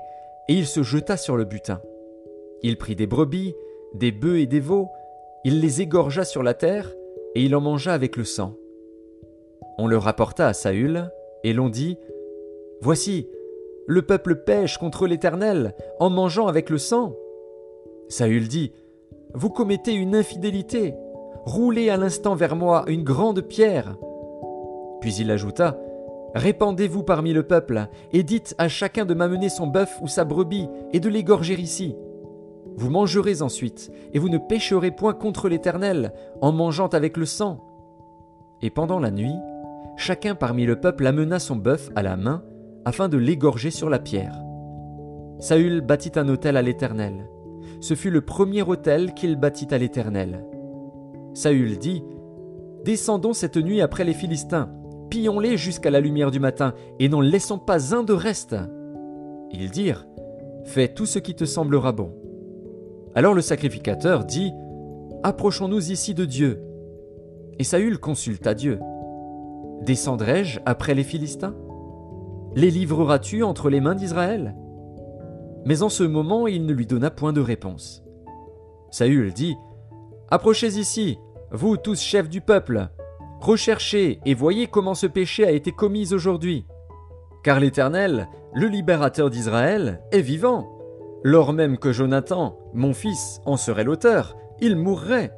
et 0.50 0.54
il 0.54 0.66
se 0.66 0.84
jeta 0.84 1.18
sur 1.18 1.38
le 1.38 1.46
butin. 1.46 1.82
Il 2.64 2.78
prit 2.78 2.96
des 2.96 3.08
brebis, 3.08 3.56
des 3.94 4.12
bœufs 4.12 4.40
et 4.40 4.46
des 4.46 4.60
veaux, 4.60 4.90
il 5.44 5.62
les 5.62 5.82
égorgea 5.82 6.24
sur 6.24 6.44
la 6.44 6.54
terre, 6.54 6.94
et 7.36 7.44
il 7.44 7.56
en 7.56 7.62
mangea 7.62 7.94
avec 7.94 8.16
le 8.16 8.24
sang. 8.24 8.54
On 9.78 9.88
le 9.88 9.98
rapporta 9.98 10.48
à 10.48 10.54
Saül, 10.54 11.12
et 11.44 11.54
l'on 11.54 11.70
dit 11.70 11.98
Voici, 12.82 13.28
le 13.86 14.02
peuple 14.02 14.36
pêche 14.36 14.78
contre 14.78 15.08
l'Éternel 15.08 15.74
en 16.00 16.10
mangeant 16.10 16.48
avec 16.48 16.70
le 16.70 16.78
sang. 16.78 17.14
Saül 18.10 18.48
dit, 18.48 18.74
Vous 19.34 19.50
commettez 19.50 19.94
une 19.94 20.16
infidélité, 20.16 20.94
roulez 21.46 21.90
à 21.90 21.98
l'instant 21.98 22.36
vers 22.36 22.56
moi 22.56 22.86
une 22.88 23.04
grande 23.04 23.42
pierre. 23.42 23.98
Puis 25.00 25.16
il 25.16 25.32
ajouta, 25.32 25.80
Répandez-vous 26.36 27.04
parmi 27.04 27.34
le 27.34 27.44
peuple, 27.44 27.88
et 28.12 28.24
dites 28.24 28.54
à 28.58 28.68
chacun 28.68 29.06
de 29.06 29.14
m'amener 29.14 29.50
son 29.50 29.68
bœuf 29.68 29.98
ou 30.02 30.08
sa 30.08 30.26
brebis, 30.26 30.68
et 30.92 31.00
de 31.00 31.10
l'égorger 31.10 31.56
ici. 31.56 31.96
Vous 32.78 32.92
mangerez 32.92 33.42
ensuite, 33.42 33.92
et 34.14 34.20
vous 34.20 34.30
ne 34.30 34.38
pécherez 34.38 34.92
point 34.92 35.14
contre 35.14 35.50
l'Éternel, 35.50 36.14
en 36.42 36.52
mangeant 36.52 36.88
avec 36.88 37.18
le 37.18 37.26
sang. 37.26 37.66
Et 38.62 38.70
pendant 38.70 39.00
la 39.00 39.10
nuit, 39.10 39.36
chacun 39.98 40.36
parmi 40.36 40.66
le 40.66 40.80
peuple 40.80 41.08
amena 41.08 41.40
son 41.40 41.56
bœuf 41.56 41.90
à 41.96 42.04
la 42.04 42.16
main 42.16 42.44
afin 42.86 43.10
de 43.10 43.18
l'égorger 43.18 43.72
sur 43.72 43.90
la 43.90 43.98
pierre. 43.98 44.40
Saül 45.40 45.82
bâtit 45.82 46.12
un 46.18 46.30
autel 46.30 46.56
à 46.56 46.62
l'Éternel. 46.62 47.28
Ce 47.82 47.96
fut 47.96 48.12
le 48.12 48.22
premier 48.22 48.62
autel 48.62 49.16
qu'il 49.16 49.38
bâtit 49.38 49.74
à 49.74 49.80
l'Éternel. 49.80 50.46
Saül 51.34 51.80
dit 51.80 52.04
Descendons 52.86 53.34
cette 53.34 53.58
nuit 53.58 53.82
après 53.82 54.04
les 54.04 54.14
Philistins, 54.14 54.72
pillons-les 55.10 55.58
jusqu'à 55.58 55.90
la 55.90 56.00
lumière 56.00 56.30
du 56.30 56.40
matin, 56.40 56.74
et 57.00 57.10
n'en 57.10 57.22
laissons 57.22 57.58
pas 57.58 57.96
un 57.96 58.04
de 58.04 58.14
reste. 58.14 58.56
Ils 59.52 59.72
dirent 59.72 60.06
Fais 60.64 60.88
tout 60.88 61.08
ce 61.08 61.18
qui 61.18 61.34
te 61.34 61.46
semblera 61.46 61.92
bon. 61.92 62.14
Alors 63.18 63.34
le 63.34 63.42
sacrificateur 63.42 64.26
dit 64.26 64.54
Approchons-nous 65.24 65.92
ici 65.92 66.14
de 66.14 66.24
Dieu. 66.24 66.62
Et 67.58 67.64
Saül 67.64 67.98
consulta 67.98 68.54
Dieu. 68.54 68.80
Descendrai-je 69.82 70.60
après 70.68 70.94
les 70.94 71.04
Philistins? 71.04 71.56
Les 72.54 72.70
livreras-tu 72.70 73.42
entre 73.42 73.72
les 73.72 73.82
mains 73.82 73.96
d'Israël? 73.96 74.56
Mais 75.66 75.82
en 75.82 75.90
ce 75.90 76.04
moment 76.04 76.46
il 76.46 76.68
ne 76.68 76.74
lui 76.74 76.86
donna 76.86 77.10
point 77.10 77.34
de 77.34 77.42
réponse. 77.42 78.04
Saül 78.92 79.34
dit 79.34 79.56
Approchez 80.30 80.78
ici, 80.78 81.18
vous 81.52 81.76
tous 81.76 82.00
chefs 82.00 82.30
du 82.30 82.42
peuple, 82.42 82.88
recherchez 83.40 84.20
et 84.28 84.36
voyez 84.36 84.68
comment 84.68 84.94
ce 84.94 85.08
péché 85.08 85.44
a 85.44 85.50
été 85.50 85.72
commis 85.72 86.14
aujourd'hui. 86.14 86.68
Car 87.44 87.60
l'Éternel, 87.60 88.28
le 88.54 88.68
libérateur 88.68 89.32
d'Israël, 89.32 90.04
est 90.12 90.22
vivant. 90.22 90.77
Lors 91.24 91.54
même 91.54 91.78
que 91.78 91.92
Jonathan, 91.92 92.58
mon 92.74 92.94
fils, 92.94 93.42
en 93.46 93.58
serait 93.58 93.84
l'auteur, 93.84 94.38
il 94.60 94.76
mourrait. 94.76 95.32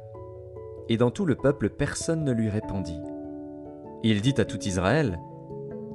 Et 0.88 0.96
dans 0.96 1.10
tout 1.10 1.24
le 1.24 1.36
peuple 1.36 1.70
personne 1.70 2.24
ne 2.24 2.32
lui 2.32 2.48
répondit. 2.48 3.00
Il 4.02 4.20
dit 4.20 4.34
à 4.38 4.44
tout 4.44 4.60
Israël, 4.60 5.18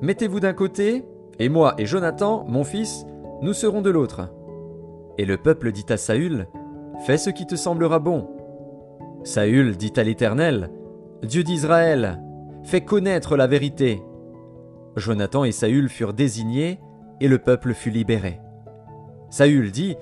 Mettez-vous 0.02 0.40
d'un 0.40 0.54
côté, 0.54 1.06
et 1.40 1.50
moi 1.50 1.76
et 1.78 1.86
Jonathan, 1.86 2.46
mon 2.48 2.64
fils, 2.64 3.06
nous 3.42 3.54
serons 3.54 3.82
de 3.82 3.90
l'autre. 3.90 4.30
Et 5.18 5.26
le 5.26 5.38
peuple 5.38 5.72
dit 5.72 5.86
à 5.90 5.98
Saül, 5.98 6.48
Fais 7.06 7.18
ce 7.18 7.30
qui 7.30 7.46
te 7.46 7.56
semblera 7.56 8.00
bon. 8.00 8.30
Saül 9.24 9.78
dit 9.78 9.94
à 9.98 10.04
l'Éternel, 10.04 10.72
Dieu 11.24 11.44
d'Israël, 11.44 12.22
fais 12.64 12.82
connaître 12.82 13.38
la 13.38 13.48
vérité. 13.48 14.02
Jonathan 14.96 15.44
et 15.44 15.52
Saül 15.52 15.90
furent 15.90 16.14
désignés, 16.14 16.80
et 17.22 17.28
le 17.28 17.38
peuple 17.38 17.74
fut 17.74 17.90
libéré. 17.90 18.40
Saül 19.36 19.72
dit, 19.72 19.98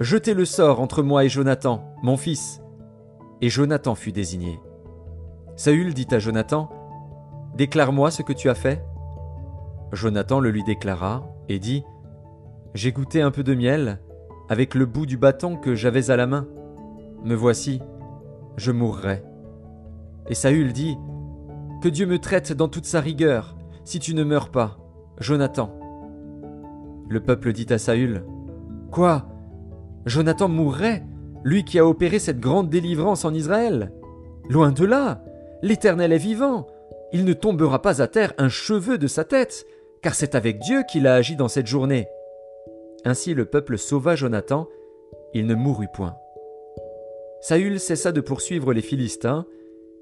Jetez 0.00 0.34
le 0.34 0.44
sort 0.44 0.82
entre 0.82 1.02
moi 1.02 1.24
et 1.24 1.30
Jonathan, 1.30 1.94
mon 2.02 2.18
fils. 2.18 2.60
Et 3.40 3.48
Jonathan 3.48 3.94
fut 3.94 4.12
désigné. 4.12 4.60
Saül 5.56 5.94
dit 5.94 6.08
à 6.10 6.18
Jonathan, 6.18 6.68
Déclare-moi 7.54 8.10
ce 8.10 8.20
que 8.20 8.34
tu 8.34 8.50
as 8.50 8.54
fait. 8.54 8.84
Jonathan 9.92 10.40
le 10.40 10.50
lui 10.50 10.62
déclara, 10.62 11.26
et 11.48 11.58
dit, 11.58 11.84
J'ai 12.74 12.92
goûté 12.92 13.22
un 13.22 13.30
peu 13.30 13.42
de 13.42 13.54
miel, 13.54 13.98
avec 14.50 14.74
le 14.74 14.84
bout 14.84 15.06
du 15.06 15.16
bâton 15.16 15.56
que 15.56 15.74
j'avais 15.74 16.10
à 16.10 16.16
la 16.16 16.26
main. 16.26 16.46
Me 17.24 17.34
voici, 17.34 17.80
je 18.58 18.72
mourrai. 18.72 19.24
Et 20.28 20.34
Saül 20.34 20.74
dit, 20.74 20.98
Que 21.80 21.88
Dieu 21.88 22.04
me 22.04 22.18
traite 22.18 22.52
dans 22.52 22.68
toute 22.68 22.84
sa 22.84 23.00
rigueur, 23.00 23.56
si 23.84 24.00
tu 24.00 24.14
ne 24.14 24.22
meurs 24.22 24.50
pas, 24.50 24.76
Jonathan. 25.18 25.70
Le 27.08 27.20
peuple 27.20 27.54
dit 27.54 27.72
à 27.72 27.78
Saül, 27.78 28.22
Quoi? 28.90 29.26
Jonathan 30.06 30.48
mourrait, 30.48 31.04
lui 31.44 31.64
qui 31.64 31.78
a 31.78 31.86
opéré 31.86 32.18
cette 32.18 32.40
grande 32.40 32.70
délivrance 32.70 33.24
en 33.24 33.34
Israël? 33.34 33.92
Loin 34.48 34.72
de 34.72 34.84
là, 34.84 35.22
l'Éternel 35.62 36.12
est 36.12 36.18
vivant, 36.18 36.66
il 37.12 37.24
ne 37.24 37.32
tombera 37.32 37.82
pas 37.82 38.02
à 38.02 38.08
terre 38.08 38.32
un 38.38 38.48
cheveu 38.48 38.98
de 38.98 39.06
sa 39.06 39.24
tête, 39.24 39.64
car 40.02 40.14
c'est 40.14 40.34
avec 40.34 40.58
Dieu 40.60 40.82
qu'il 40.90 41.06
a 41.06 41.14
agi 41.14 41.36
dans 41.36 41.48
cette 41.48 41.66
journée. 41.66 42.08
Ainsi 43.04 43.34
le 43.34 43.44
peuple 43.44 43.78
sauva 43.78 44.16
Jonathan, 44.16 44.68
il 45.34 45.46
ne 45.46 45.54
mourut 45.54 45.88
point. 45.92 46.16
Saül 47.40 47.78
cessa 47.78 48.12
de 48.12 48.20
poursuivre 48.20 48.72
les 48.72 48.82
Philistins, 48.82 49.46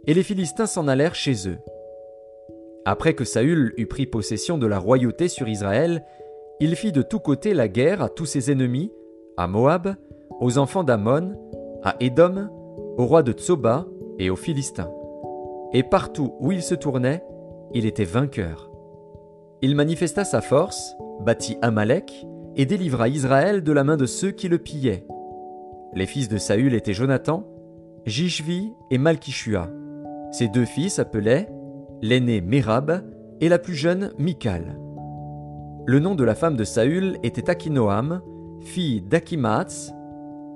et 0.07 0.15
les 0.15 0.23
Philistins 0.23 0.67
s'en 0.67 0.89
allèrent 0.89 1.15
chez 1.15 1.49
eux. 1.49 1.59
Après 2.85 3.15
que 3.15 3.25
Saül 3.25 3.73
eut 3.77 3.87
pris 3.87 4.07
possession 4.07 4.59
de 4.59 4.67
la 4.67 4.79
royauté 4.79 5.29
sur 5.29 5.49
Israël, 5.49 6.05
il 6.61 6.77
fit 6.77 6.93
de 6.93 7.03
tous 7.03 7.19
côtés 7.19 7.55
la 7.55 7.69
guerre 7.69 8.03
à 8.03 8.09
tous 8.09 8.27
ses 8.27 8.51
ennemis, 8.51 8.93
à 9.37 9.47
Moab, 9.47 9.97
aux 10.41 10.59
enfants 10.59 10.85
d'Ammon, 10.85 11.33
à 11.83 11.97
Édom, 12.01 12.49
au 12.97 13.07
roi 13.07 13.23
de 13.23 13.33
Tsoba 13.33 13.87
et 14.19 14.31
aux 14.31 14.37
Philistins. 14.37 14.91
Et 15.73 15.83
partout 15.83 16.35
où 16.39 16.53
il 16.53 16.63
se 16.63 16.75
tournait, 16.75 17.25
il 17.73 17.87
était 17.87 18.05
vainqueur. 18.05 18.71
Il 19.63 19.75
manifesta 19.75 20.25
sa 20.25 20.41
force, 20.41 20.95
bâtit 21.21 21.59
Amalek, 21.63 22.27
et 22.57 22.67
délivra 22.67 23.09
Israël 23.09 23.65
de 23.65 23.73
la 23.73 23.83
main 23.83 23.97
de 23.97 24.07
ceux 24.07 24.31
qui 24.31 24.49
le 24.49 24.59
pillaient. 24.59 25.07
Les 25.95 26.07
fils 26.07 26.29
de 26.29 26.39
Saül 26.39 26.75
étaient 26.75 26.93
Jonathan, 26.93 27.45
Jishvi 28.07 28.73
et 28.91 28.99
Malkishua. 28.99 29.71
Ses 30.31 30.49
deux 30.49 30.65
fils 30.65 30.95
s'appelaient 30.95 31.49
l'aîné 32.03 32.41
Mérab 32.41 33.03
et 33.41 33.49
la 33.49 33.59
plus 33.59 33.75
jeune 33.75 34.13
Michal. 34.19 34.79
Le 35.87 35.99
nom 35.99 36.15
de 36.15 36.25
la 36.25 36.35
femme 36.35 36.57
de 36.57 36.65
Saül 36.65 37.19
était 37.23 37.51
Akinoam, 37.51 38.23
fille 38.63 39.03
d'Akimaatz. 39.03 39.93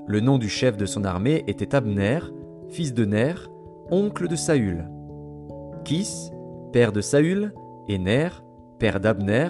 Le 0.06 0.20
nom 0.20 0.38
du 0.38 0.48
chef 0.48 0.78
de 0.78 0.86
son 0.86 1.04
armée 1.04 1.44
était 1.46 1.74
Abner, 1.74 2.20
fils 2.70 2.94
de 2.94 3.04
Ner, 3.04 3.34
oncle 3.90 4.26
de 4.26 4.36
Saül. 4.36 4.88
Kis, 5.84 6.30
père 6.72 6.92
de 6.92 7.02
Saül, 7.02 7.52
et 7.88 7.98
Ner, 7.98 8.42
père 8.78 9.00
d'Abner, 9.00 9.48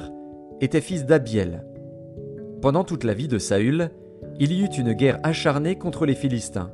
était 0.61 0.81
fils 0.81 1.07
d'Abiel. 1.07 1.65
Pendant 2.61 2.83
toute 2.83 3.05
la 3.05 3.15
vie 3.15 3.29
de 3.29 3.39
Saül, 3.39 3.91
il 4.41 4.53
y 4.53 4.63
eut 4.63 4.77
une 4.77 4.95
guerre 4.95 5.21
acharnée 5.23 5.77
contre 5.77 6.07
les 6.07 6.17
Philistins. 6.17 6.73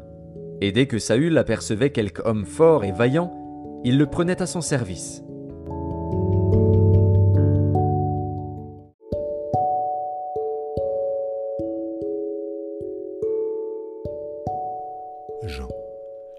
Et 0.63 0.73
dès 0.73 0.87
que 0.87 0.99
Saül 0.99 1.37
apercevait 1.37 1.91
quelque 1.91 2.23
homme 2.27 2.47
fort 2.47 2.85
et 2.85 2.93
vaillant, 2.93 3.31
il 3.85 3.99
le 3.99 4.07
prenait 4.07 4.41
à 4.41 4.47
son 4.47 4.63
service. 4.63 5.24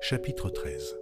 Chapitre 0.08 0.52
13 0.52 1.00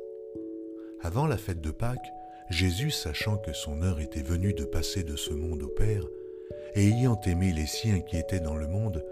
Avant 1.02 1.28
la 1.28 1.36
fête 1.36 1.60
de 1.60 1.72
Pâques, 1.72 2.14
Jésus, 2.50 2.90
sachant 2.90 3.36
que 3.36 3.52
son 3.52 3.82
heure 3.82 4.00
était 4.00 4.22
venue 4.22 4.54
de 4.54 4.64
passer 4.64 5.04
de 5.04 5.18
ce 5.18 5.34
monde 5.34 5.62
au 5.62 5.68
Père, 5.68 6.06
et 6.74 6.88
ayant 6.88 7.20
aimé 7.26 7.52
les 7.52 7.66
siens 7.66 8.00
qui 8.00 8.16
étaient 8.16 8.40
dans 8.40 8.56
le 8.56 8.66
monde, 8.66 9.04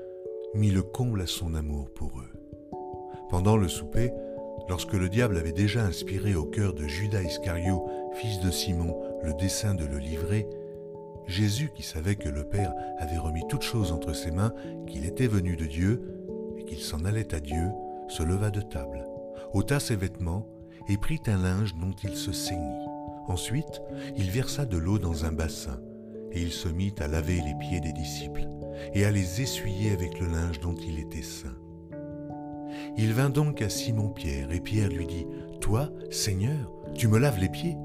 mit 0.54 0.72
le 0.72 0.82
comble 0.82 1.20
à 1.20 1.28
son 1.28 1.56
amour 1.56 1.90
pour 1.90 2.14
eux. 2.22 2.32
Pendant 3.30 3.58
le 3.58 3.68
souper, 3.68 4.14
lorsque 4.70 4.94
le 4.94 5.10
diable 5.10 5.36
avait 5.36 5.52
déjà 5.52 5.84
inspiré 5.84 6.36
au 6.36 6.46
cœur 6.46 6.74
de 6.74 6.88
Judas 6.88 7.24
Iscario, 7.24 7.86
fils 8.14 8.40
de 8.40 8.50
Simon, 8.50 8.98
le 9.24 9.34
dessein 9.34 9.76
de 9.76 9.84
le 9.84 9.98
livrer, 9.98 10.48
Jésus, 11.28 11.70
qui 11.76 11.84
savait 11.84 12.16
que 12.16 12.30
le 12.30 12.46
Père 12.46 12.74
avait 12.98 13.18
remis 13.18 13.44
toutes 13.50 13.64
choses 13.64 13.92
entre 13.92 14.14
ses 14.14 14.32
mains, 14.32 14.54
qu'il 14.88 15.06
était 15.06 15.28
venu 15.28 15.58
de 15.58 15.66
Dieu, 15.66 16.02
et 16.58 16.64
qu'il 16.64 16.80
s'en 16.80 17.04
allait 17.04 17.36
à 17.36 17.42
Dieu, 17.42 17.68
se 18.08 18.24
leva 18.24 18.52
de 18.52 18.62
table, 18.62 19.06
ôta 19.54 19.80
ses 19.80 19.96
vêtements, 19.96 20.48
et 20.90 20.98
prit 20.98 21.22
un 21.28 21.38
linge 21.38 21.76
dont 21.76 21.94
il 22.04 22.16
se 22.16 22.32
ceignit. 22.32 22.88
Ensuite, 23.28 23.82
il 24.18 24.30
versa 24.32 24.66
de 24.66 24.78
l'eau 24.78 25.00
dans 25.00 25.26
un 25.26 25.32
bassin, 25.32 25.80
et 26.32 26.42
il 26.42 26.52
se 26.52 26.68
mit 26.68 26.94
à 27.00 27.08
laver 27.08 27.42
les 27.42 27.56
pieds 27.60 27.80
des 27.80 27.94
disciples 27.94 28.48
et 28.94 29.06
à 29.06 29.12
les 29.12 29.42
essuyer 29.42 29.92
avec 29.92 30.20
le 30.20 30.28
linge 30.28 30.60
dont 30.60 30.76
il 30.76 31.00
était 31.00 31.22
saint. 31.22 31.56
Il 32.98 33.14
vint 33.14 33.30
donc 33.30 33.62
à 33.62 33.70
Simon-Pierre, 33.70 34.52
et 34.52 34.60
Pierre 34.60 34.90
lui 34.90 35.06
dit, 35.06 35.28
Toi, 35.60 35.90
Seigneur, 36.10 36.72
tu 36.96 37.08
me 37.08 37.20
laves 37.20 37.40
les 37.40 37.50
pieds? 37.50 37.78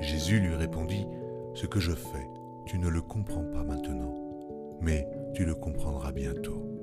Jésus 0.00 0.40
lui 0.40 0.54
répondit, 0.54 1.06
Ce 1.54 1.66
que 1.66 1.80
je 1.80 1.92
fais, 1.92 2.26
tu 2.66 2.78
ne 2.78 2.88
le 2.88 3.02
comprends 3.02 3.44
pas 3.44 3.62
maintenant, 3.62 4.14
mais 4.80 5.06
tu 5.34 5.44
le 5.44 5.54
comprendras 5.54 6.12
bientôt. 6.12 6.81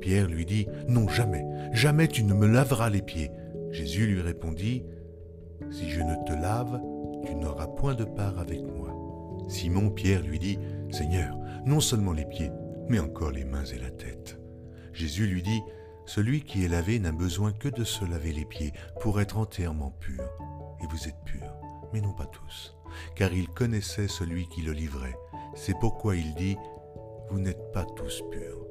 Pierre 0.00 0.28
lui 0.28 0.44
dit, 0.44 0.66
Non, 0.88 1.08
jamais, 1.08 1.44
jamais 1.72 2.08
tu 2.08 2.24
ne 2.24 2.34
me 2.34 2.46
laveras 2.46 2.90
les 2.90 3.02
pieds. 3.02 3.30
Jésus 3.70 4.06
lui 4.06 4.20
répondit, 4.20 4.84
Si 5.70 5.90
je 5.90 6.00
ne 6.00 6.14
te 6.24 6.32
lave, 6.32 6.80
tu 7.26 7.34
n'auras 7.34 7.66
point 7.66 7.94
de 7.94 8.04
part 8.04 8.38
avec 8.38 8.62
moi. 8.62 8.94
Simon 9.48 9.90
Pierre 9.90 10.22
lui 10.22 10.38
dit, 10.38 10.58
Seigneur, 10.90 11.36
non 11.64 11.80
seulement 11.80 12.12
les 12.12 12.24
pieds, 12.24 12.50
mais 12.88 12.98
encore 12.98 13.30
les 13.30 13.44
mains 13.44 13.64
et 13.64 13.78
la 13.78 13.90
tête. 13.90 14.38
Jésus 14.92 15.26
lui 15.26 15.42
dit, 15.42 15.60
Celui 16.06 16.42
qui 16.42 16.64
est 16.64 16.68
lavé 16.68 16.98
n'a 16.98 17.12
besoin 17.12 17.52
que 17.52 17.68
de 17.68 17.84
se 17.84 18.04
laver 18.04 18.32
les 18.32 18.44
pieds 18.44 18.72
pour 19.00 19.20
être 19.20 19.38
entièrement 19.38 19.90
pur. 20.00 20.22
Et 20.82 20.86
vous 20.90 21.08
êtes 21.08 21.22
purs, 21.24 21.54
mais 21.92 22.00
non 22.00 22.12
pas 22.12 22.26
tous, 22.26 22.76
car 23.14 23.32
il 23.32 23.48
connaissait 23.48 24.08
celui 24.08 24.48
qui 24.48 24.62
le 24.62 24.72
livrait. 24.72 25.16
C'est 25.54 25.78
pourquoi 25.78 26.16
il 26.16 26.34
dit, 26.34 26.56
Vous 27.30 27.40
n'êtes 27.40 27.72
pas 27.72 27.84
tous 27.84 28.22
purs. 28.30 28.67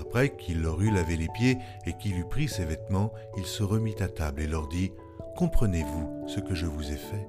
Après 0.00 0.30
qu'il 0.30 0.62
leur 0.62 0.80
eut 0.80 0.90
lavé 0.90 1.16
les 1.16 1.28
pieds 1.28 1.58
et 1.86 1.92
qu'il 1.92 2.18
eut 2.18 2.28
pris 2.28 2.48
ses 2.48 2.64
vêtements, 2.64 3.12
il 3.36 3.44
se 3.44 3.62
remit 3.62 3.96
à 4.00 4.08
table 4.08 4.42
et 4.42 4.46
leur 4.46 4.68
dit, 4.68 4.92
Comprenez-vous 5.36 6.26
ce 6.26 6.40
que 6.40 6.54
je 6.54 6.66
vous 6.66 6.90
ai 6.90 6.96
fait? 6.96 7.28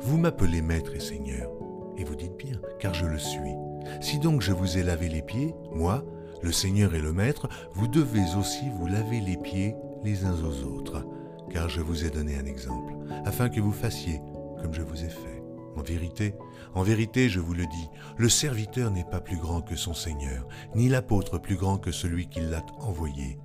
Vous 0.00 0.18
m'appelez 0.18 0.62
maître 0.62 0.94
et 0.94 1.00
seigneur, 1.00 1.50
et 1.96 2.04
vous 2.04 2.14
dites 2.14 2.36
bien, 2.36 2.60
car 2.78 2.94
je 2.94 3.06
le 3.06 3.18
suis. 3.18 3.54
Si 4.00 4.18
donc 4.18 4.42
je 4.42 4.52
vous 4.52 4.78
ai 4.78 4.82
lavé 4.82 5.08
les 5.08 5.22
pieds, 5.22 5.54
moi, 5.72 6.04
le 6.42 6.52
Seigneur 6.52 6.94
et 6.94 7.00
le 7.00 7.12
Maître, 7.12 7.48
vous 7.74 7.88
devez 7.88 8.24
aussi 8.38 8.64
vous 8.78 8.86
laver 8.86 9.20
les 9.20 9.36
pieds 9.36 9.74
les 10.04 10.24
uns 10.24 10.36
aux 10.44 10.64
autres, 10.64 11.04
car 11.50 11.68
je 11.68 11.80
vous 11.80 12.04
ai 12.04 12.10
donné 12.10 12.36
un 12.36 12.46
exemple, 12.46 12.94
afin 13.24 13.48
que 13.48 13.60
vous 13.60 13.72
fassiez 13.72 14.20
comme 14.62 14.74
je 14.74 14.82
vous 14.82 15.04
ai 15.04 15.08
fait. 15.08 15.39
En 15.76 15.82
vérité, 15.82 16.34
en 16.74 16.82
vérité, 16.82 17.28
je 17.28 17.40
vous 17.40 17.54
le 17.54 17.66
dis, 17.66 17.88
le 18.16 18.28
serviteur 18.28 18.90
n'est 18.90 19.04
pas 19.04 19.20
plus 19.20 19.36
grand 19.36 19.62
que 19.62 19.76
son 19.76 19.94
Seigneur, 19.94 20.46
ni 20.74 20.88
l'apôtre 20.88 21.38
plus 21.38 21.56
grand 21.56 21.78
que 21.78 21.92
celui 21.92 22.28
qui 22.28 22.40
l'a 22.40 22.64
envoyé. 22.78 23.38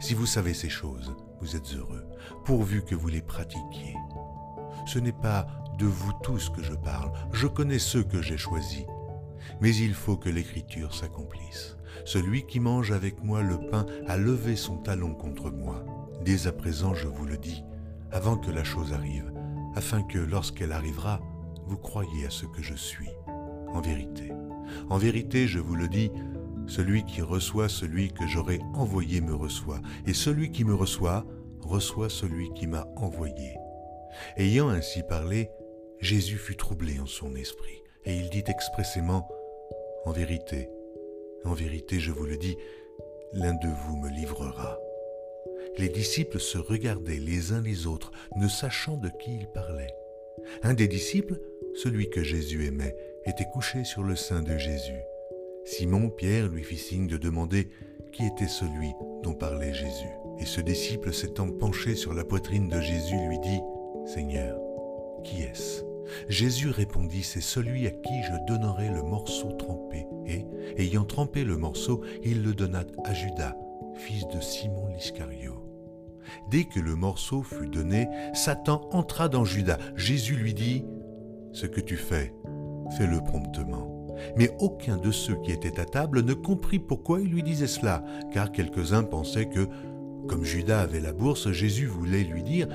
Si 0.00 0.14
vous 0.14 0.26
savez 0.26 0.54
ces 0.54 0.68
choses, 0.68 1.14
vous 1.40 1.56
êtes 1.56 1.74
heureux, 1.74 2.06
pourvu 2.44 2.82
que 2.82 2.94
vous 2.94 3.08
les 3.08 3.22
pratiquiez. 3.22 3.94
Ce 4.86 4.98
n'est 4.98 5.12
pas 5.12 5.46
de 5.78 5.86
vous 5.86 6.12
tous 6.22 6.50
que 6.50 6.62
je 6.62 6.74
parle, 6.74 7.12
je 7.32 7.46
connais 7.46 7.78
ceux 7.78 8.04
que 8.04 8.22
j'ai 8.22 8.38
choisis. 8.38 8.84
Mais 9.60 9.74
il 9.74 9.94
faut 9.94 10.16
que 10.16 10.28
l'Écriture 10.28 10.94
s'accomplisse. 10.94 11.76
Celui 12.04 12.46
qui 12.46 12.60
mange 12.60 12.92
avec 12.92 13.22
moi 13.22 13.42
le 13.42 13.58
pain 13.70 13.86
a 14.06 14.16
levé 14.16 14.56
son 14.56 14.78
talon 14.78 15.14
contre 15.14 15.50
moi. 15.50 15.84
Dès 16.24 16.46
à 16.46 16.52
présent, 16.52 16.94
je 16.94 17.08
vous 17.08 17.26
le 17.26 17.36
dis, 17.36 17.64
avant 18.10 18.36
que 18.36 18.50
la 18.50 18.64
chose 18.64 18.92
arrive, 18.92 19.32
afin 19.74 20.02
que, 20.02 20.18
lorsqu'elle 20.18 20.72
arrivera, 20.72 21.20
vous 21.66 21.76
croyiez 21.76 22.26
à 22.26 22.30
ce 22.30 22.46
que 22.46 22.62
je 22.62 22.74
suis. 22.74 23.10
En 23.72 23.80
vérité, 23.80 24.32
en 24.88 24.98
vérité, 24.98 25.46
je 25.46 25.58
vous 25.58 25.74
le 25.74 25.88
dis, 25.88 26.10
celui 26.66 27.04
qui 27.04 27.20
reçoit 27.22 27.68
celui 27.68 28.10
que 28.10 28.26
j'aurai 28.26 28.60
envoyé 28.74 29.20
me 29.20 29.34
reçoit, 29.34 29.80
et 30.06 30.14
celui 30.14 30.50
qui 30.50 30.64
me 30.64 30.74
reçoit 30.74 31.24
reçoit 31.60 32.08
celui 32.08 32.52
qui 32.54 32.66
m'a 32.66 32.86
envoyé. 32.96 33.56
Ayant 34.36 34.68
ainsi 34.68 35.02
parlé, 35.02 35.50
Jésus 36.00 36.36
fut 36.36 36.56
troublé 36.56 37.00
en 37.00 37.06
son 37.06 37.34
esprit, 37.34 37.82
et 38.04 38.14
il 38.14 38.30
dit 38.30 38.44
expressément, 38.46 39.28
En 40.04 40.12
vérité, 40.12 40.68
en 41.44 41.54
vérité, 41.54 41.98
je 42.00 42.12
vous 42.12 42.26
le 42.26 42.36
dis, 42.36 42.56
l'un 43.32 43.54
de 43.54 43.68
vous 43.68 43.96
me 43.96 44.08
livrera. 44.08 44.78
Les 45.76 45.88
disciples 45.88 46.40
se 46.40 46.58
regardaient 46.58 47.18
les 47.18 47.52
uns 47.52 47.60
les 47.60 47.86
autres, 47.86 48.12
ne 48.36 48.48
sachant 48.48 48.96
de 48.96 49.08
qui 49.08 49.38
ils 49.38 49.48
parlaient. 49.48 49.94
Un 50.62 50.74
des 50.74 50.88
disciples, 50.88 51.40
celui 51.74 52.10
que 52.10 52.22
Jésus 52.22 52.66
aimait, 52.66 52.96
était 53.26 53.48
couché 53.52 53.84
sur 53.84 54.02
le 54.02 54.16
sein 54.16 54.42
de 54.42 54.56
Jésus. 54.56 55.00
Simon 55.64 56.10
Pierre 56.10 56.48
lui 56.48 56.62
fit 56.62 56.76
signe 56.76 57.06
de 57.06 57.16
demander 57.16 57.70
qui 58.12 58.26
était 58.26 58.48
celui 58.48 58.92
dont 59.22 59.34
parlait 59.34 59.72
Jésus. 59.72 60.12
Et 60.38 60.44
ce 60.44 60.60
disciple 60.60 61.12
s'étant 61.12 61.50
penché 61.50 61.94
sur 61.94 62.14
la 62.14 62.24
poitrine 62.24 62.68
de 62.68 62.80
Jésus 62.80 63.16
lui 63.28 63.38
dit, 63.40 63.60
Seigneur, 64.06 64.58
qui 65.24 65.42
est-ce? 65.42 65.82
Jésus 66.28 66.68
répondit, 66.68 67.22
C'est 67.22 67.40
celui 67.40 67.86
à 67.86 67.90
qui 67.90 68.22
je 68.22 68.46
donnerai 68.46 68.88
le 68.88 69.02
morceau 69.02 69.52
trempé. 69.52 70.06
Et, 70.26 70.46
ayant 70.76 71.04
trempé 71.04 71.44
le 71.44 71.56
morceau, 71.56 72.02
il 72.22 72.42
le 72.42 72.54
donna 72.54 72.84
à 73.04 73.14
Judas, 73.14 73.56
fils 73.94 74.26
de 74.28 74.40
Simon 74.40 74.88
l'Iscario. 74.88 75.64
Dès 76.50 76.64
que 76.64 76.80
le 76.80 76.94
morceau 76.94 77.42
fut 77.42 77.68
donné, 77.68 78.08
Satan 78.32 78.88
entra 78.92 79.28
dans 79.28 79.44
Judas. 79.44 79.78
Jésus 79.96 80.36
lui 80.36 80.54
dit, 80.54 80.84
Ce 81.54 81.66
que 81.66 81.80
tu 81.80 81.96
fais, 81.96 82.34
fais-le 82.98 83.20
promptement. 83.20 83.94
Mais 84.36 84.50
aucun 84.58 84.96
de 84.96 85.12
ceux 85.12 85.36
qui 85.42 85.52
étaient 85.52 85.80
à 85.80 85.84
table 85.84 86.22
ne 86.22 86.34
comprit 86.34 86.80
pourquoi 86.80 87.20
il 87.20 87.28
lui 87.28 87.44
disait 87.44 87.68
cela, 87.68 88.04
car 88.32 88.50
quelques-uns 88.50 89.04
pensaient 89.04 89.48
que, 89.48 89.68
comme 90.28 90.44
Judas 90.44 90.80
avait 90.80 91.00
la 91.00 91.12
bourse, 91.12 91.52
Jésus 91.52 91.86
voulait 91.86 92.24
lui 92.24 92.42
dire, 92.42 92.66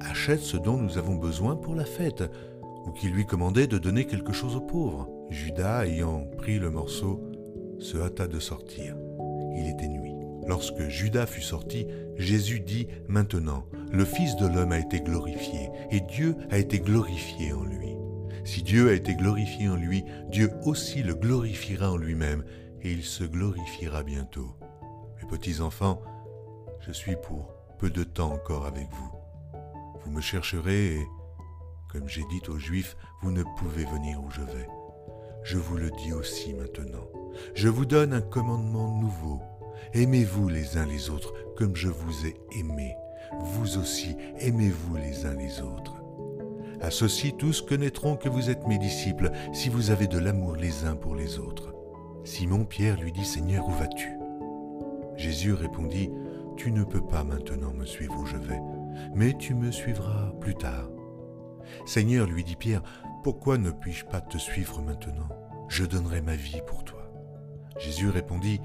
Achète 0.00 0.40
ce 0.40 0.56
dont 0.56 0.78
nous 0.78 0.96
avons 0.96 1.16
besoin 1.16 1.56
pour 1.56 1.74
la 1.74 1.84
fête, 1.84 2.24
ou 2.86 2.90
qu'il 2.92 3.10
lui 3.10 3.26
commandait 3.26 3.66
de 3.66 3.78
donner 3.78 4.06
quelque 4.06 4.32
chose 4.32 4.56
aux 4.56 4.60
pauvres. 4.60 5.08
Judas, 5.30 5.86
ayant 5.86 6.24
pris 6.38 6.58
le 6.58 6.70
morceau, 6.70 7.20
se 7.78 7.98
hâta 7.98 8.26
de 8.26 8.38
sortir. 8.38 8.96
Il 9.54 9.68
était 9.68 9.88
nuit. 9.88 10.14
Lorsque 10.46 10.88
Judas 10.88 11.26
fut 11.26 11.42
sorti, 11.42 11.86
Jésus 12.16 12.60
dit 12.60 12.86
Maintenant, 13.08 13.64
le 13.92 14.04
Fils 14.04 14.36
de 14.36 14.46
l'homme 14.46 14.72
a 14.72 14.78
été 14.78 15.00
glorifié, 15.00 15.70
et 15.90 16.00
Dieu 16.00 16.36
a 16.50 16.58
été 16.58 16.78
glorifié 16.78 17.52
en 17.52 17.64
lui. 17.64 17.95
Si 18.46 18.62
Dieu 18.62 18.90
a 18.90 18.92
été 18.92 19.16
glorifié 19.16 19.68
en 19.68 19.74
lui, 19.74 20.04
Dieu 20.30 20.52
aussi 20.64 21.02
le 21.02 21.14
glorifiera 21.14 21.90
en 21.90 21.96
lui-même, 21.96 22.44
et 22.80 22.92
il 22.92 23.02
se 23.02 23.24
glorifiera 23.24 24.04
bientôt. 24.04 24.56
Mes 25.20 25.28
petits 25.28 25.60
enfants, 25.60 26.00
je 26.78 26.92
suis 26.92 27.16
pour 27.16 27.52
peu 27.80 27.90
de 27.90 28.04
temps 28.04 28.32
encore 28.32 28.64
avec 28.64 28.86
vous. 28.88 29.10
Vous 30.00 30.12
me 30.12 30.20
chercherez 30.20 30.94
et 30.94 31.06
comme 31.90 32.08
j'ai 32.08 32.22
dit 32.30 32.40
aux 32.48 32.58
Juifs, 32.58 32.96
vous 33.20 33.32
ne 33.32 33.42
pouvez 33.58 33.84
venir 33.84 34.22
où 34.22 34.30
je 34.30 34.42
vais. 34.42 34.68
Je 35.42 35.58
vous 35.58 35.76
le 35.76 35.90
dis 35.90 36.12
aussi 36.12 36.54
maintenant. 36.54 37.08
Je 37.54 37.68
vous 37.68 37.84
donne 37.84 38.12
un 38.12 38.20
commandement 38.20 38.96
nouveau. 39.00 39.42
Aimez-vous 39.92 40.48
les 40.48 40.76
uns 40.76 40.86
les 40.86 41.10
autres 41.10 41.34
comme 41.56 41.74
je 41.74 41.88
vous 41.88 42.26
ai 42.26 42.36
aimé. 42.56 42.94
Vous 43.40 43.76
aussi, 43.76 44.16
aimez-vous 44.38 44.96
les 44.98 45.26
uns 45.26 45.34
les 45.34 45.60
autres. 45.60 46.05
À 46.80 46.90
ceci 46.90 47.32
tous 47.32 47.62
connaîtront 47.62 48.16
que 48.16 48.28
vous 48.28 48.50
êtes 48.50 48.66
mes 48.66 48.78
disciples 48.78 49.30
si 49.52 49.68
vous 49.68 49.90
avez 49.90 50.06
de 50.06 50.18
l'amour 50.18 50.56
les 50.56 50.84
uns 50.84 50.94
pour 50.96 51.14
les 51.14 51.38
autres. 51.38 51.72
Simon 52.24 52.64
Pierre 52.64 53.00
lui 53.00 53.12
dit, 53.12 53.24
Seigneur, 53.24 53.66
où 53.66 53.72
vas-tu? 53.72 54.18
Jésus 55.16 55.54
répondit, 55.54 56.10
Tu 56.56 56.72
ne 56.72 56.84
peux 56.84 57.04
pas 57.04 57.24
maintenant 57.24 57.72
me 57.72 57.86
suivre 57.86 58.18
où 58.18 58.26
je 58.26 58.36
vais, 58.36 58.60
mais 59.14 59.34
tu 59.38 59.54
me 59.54 59.70
suivras 59.70 60.32
plus 60.40 60.54
tard. 60.54 60.88
Seigneur, 61.86 62.26
lui 62.26 62.44
dit 62.44 62.56
Pierre, 62.56 62.82
pourquoi 63.22 63.58
ne 63.58 63.70
puis-je 63.70 64.04
pas 64.04 64.20
te 64.20 64.38
suivre 64.38 64.82
maintenant? 64.82 65.28
Je 65.68 65.84
donnerai 65.84 66.20
ma 66.20 66.36
vie 66.36 66.60
pour 66.66 66.84
toi. 66.84 67.10
Jésus 67.78 68.08
répondit, 68.08 68.60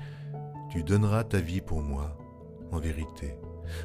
Tu 0.69 0.84
donneras 0.84 1.24
ta 1.24 1.39
vie 1.39 1.62
pour 1.62 1.82
moi, 1.82 2.17
en 2.71 2.80
vérité. 2.80 3.36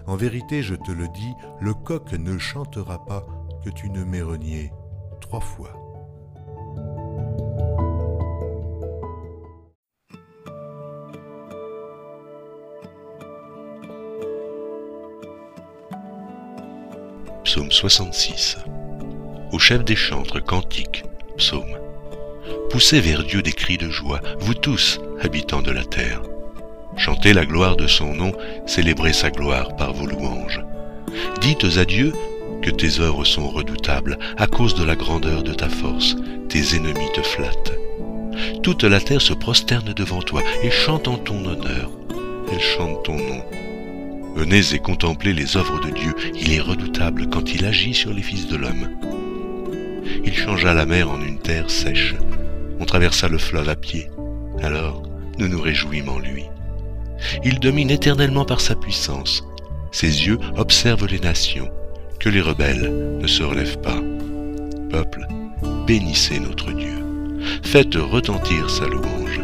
En 0.06 0.16
vérité, 0.16 0.62
je 0.62 0.74
te 0.74 0.90
le 0.90 1.08
dis, 1.08 1.32
le 1.60 1.74
coq 1.74 2.12
ne 2.12 2.38
chantera 2.38 3.04
pas 3.04 3.26
que 3.66 3.70
tu 3.72 3.90
ne 3.90 4.04
m'aies 4.04 4.22
renié 4.22 4.70
trois 5.20 5.40
fois. 5.40 5.72
Psaume 17.42 17.72
66 17.72 18.58
au 19.52 19.58
chef 19.58 19.84
des 19.84 19.96
chantres, 19.96 20.42
cantiques, 20.44 21.04
psaumes. 21.36 21.64
Poussez 22.70 23.00
vers 23.00 23.24
Dieu 23.24 23.42
des 23.42 23.52
cris 23.52 23.78
de 23.78 23.88
joie, 23.88 24.20
vous 24.38 24.54
tous, 24.54 25.00
habitants 25.20 25.62
de 25.62 25.72
la 25.72 25.84
terre. 25.84 26.22
Chantez 26.96 27.32
la 27.32 27.44
gloire 27.44 27.76
de 27.76 27.88
son 27.88 28.14
nom, 28.14 28.32
célébrez 28.66 29.12
sa 29.12 29.30
gloire 29.30 29.74
par 29.76 29.92
vos 29.92 30.06
louanges. 30.06 30.60
Dites 31.40 31.78
à 31.78 31.84
Dieu 31.84 32.12
que 32.66 32.70
tes 32.70 33.00
œuvres 33.00 33.24
sont 33.24 33.48
redoutables 33.48 34.18
à 34.36 34.46
cause 34.46 34.74
de 34.74 34.84
la 34.84 34.96
grandeur 34.96 35.42
de 35.42 35.54
ta 35.54 35.68
force, 35.68 36.16
tes 36.48 36.76
ennemis 36.76 37.12
te 37.14 37.22
flattent. 37.22 37.72
Toute 38.62 38.84
la 38.84 39.00
terre 39.00 39.22
se 39.22 39.32
prosterne 39.32 39.94
devant 39.94 40.20
toi 40.20 40.42
et 40.62 40.70
chante 40.70 41.08
en 41.08 41.16
ton 41.16 41.44
honneur. 41.44 41.90
Elle 42.52 42.60
chante 42.60 43.04
ton 43.04 43.16
nom. 43.16 43.42
Venez 44.34 44.74
et 44.74 44.78
contemplez 44.80 45.32
les 45.32 45.56
œuvres 45.56 45.80
de 45.80 45.90
Dieu, 45.90 46.14
il 46.34 46.52
est 46.52 46.60
redoutable 46.60 47.28
quand 47.30 47.54
il 47.54 47.64
agit 47.64 47.94
sur 47.94 48.12
les 48.12 48.22
fils 48.22 48.48
de 48.48 48.56
l'homme 48.56 48.88
il 50.26 50.34
changea 50.34 50.74
la 50.74 50.86
mer 50.86 51.10
en 51.10 51.20
une 51.20 51.38
terre 51.38 51.70
sèche. 51.70 52.14
On 52.80 52.84
traversa 52.84 53.28
le 53.28 53.38
fleuve 53.38 53.68
à 53.68 53.76
pied. 53.76 54.10
Alors, 54.62 55.02
nous 55.38 55.48
nous 55.48 55.60
réjouîmes 55.60 56.08
en 56.08 56.18
lui. 56.18 56.44
Il 57.44 57.60
domine 57.60 57.90
éternellement 57.90 58.44
par 58.44 58.60
sa 58.60 58.74
puissance. 58.74 59.44
Ses 59.92 60.26
yeux 60.26 60.38
observent 60.56 61.06
les 61.06 61.20
nations. 61.20 61.70
Que 62.20 62.28
les 62.28 62.40
rebelles 62.40 63.18
ne 63.20 63.26
se 63.26 63.42
relèvent 63.42 63.80
pas. 63.80 64.00
Peuple, 64.90 65.26
bénissez 65.86 66.40
notre 66.40 66.72
Dieu. 66.72 67.04
Faites 67.62 67.94
retentir 67.94 68.70
sa 68.70 68.86
louange. 68.86 69.40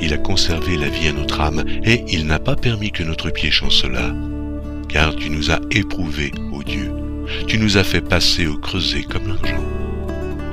Il 0.00 0.12
a 0.12 0.18
conservé 0.18 0.76
la 0.76 0.88
vie 0.88 1.08
à 1.08 1.12
notre 1.12 1.40
âme, 1.40 1.64
et 1.84 2.04
il 2.08 2.26
n'a 2.26 2.38
pas 2.38 2.56
permis 2.56 2.90
que 2.90 3.02
notre 3.02 3.30
pied 3.30 3.50
chancelât. 3.50 4.14
Car 4.88 5.16
tu 5.16 5.30
nous 5.30 5.50
as 5.50 5.60
éprouvés, 5.70 6.32
ô 6.52 6.62
Dieu. 6.62 6.92
Tu 7.46 7.58
nous 7.58 7.76
as 7.76 7.84
fait 7.84 8.00
passer 8.00 8.46
au 8.46 8.56
creuset 8.56 9.02
comme 9.02 9.28
l'argent. 9.28 9.64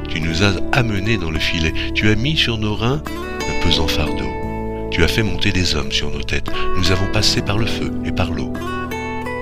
Tu 0.10 0.22
nous 0.22 0.44
as 0.44 0.54
amenés 0.72 1.18
dans 1.18 1.32
le 1.32 1.40
filet. 1.40 1.74
Tu 1.96 2.10
as 2.10 2.16
mis 2.16 2.38
sur 2.38 2.58
nos 2.58 2.76
reins 2.76 3.02
un 3.50 3.66
pesant 3.66 3.88
fardeau. 3.88 4.30
Tu 4.92 5.04
as 5.04 5.08
fait 5.08 5.24
monter 5.24 5.52
des 5.52 5.76
hommes 5.76 5.92
sur 5.92 6.12
nos 6.12 6.22
têtes. 6.22 6.52
Nous 6.78 6.92
avons 6.92 7.12
passé 7.12 7.42
par 7.42 7.58
le 7.58 7.66
feu 7.66 7.92
et 8.06 8.12
par 8.12 8.32
l'eau. 8.32 8.54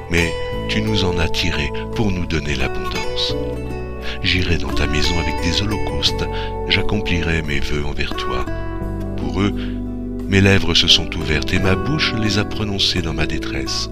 Mais 0.10 0.32
tu 0.72 0.82
nous 0.82 1.04
en 1.04 1.20
as 1.20 1.28
tirés 1.28 1.70
pour 1.96 2.14
nous 2.14 2.26
donner 2.26 2.56
l'abondance. 2.56 3.36
J'irai 4.24 4.58
dans 4.58 4.74
ta 4.74 4.88
maison 4.88 5.20
avec 5.20 5.36
des 5.44 5.62
holocaustes. 5.62 6.24
J'accomplirai 6.70 7.42
mes 7.42 7.60
vœux 7.60 7.86
envers 7.86 8.16
toi. 8.16 8.46
Pour 9.18 9.42
eux, 9.42 9.54
mes 10.30 10.40
lèvres 10.40 10.74
se 10.74 10.88
sont 10.88 11.14
ouvertes 11.18 11.54
et 11.54 11.60
ma 11.60 11.76
bouche 11.76 12.14
les 12.22 12.38
a 12.38 12.46
prononcées 12.46 13.02
dans 13.02 13.14
ma 13.14 13.26
détresse. 13.26 13.90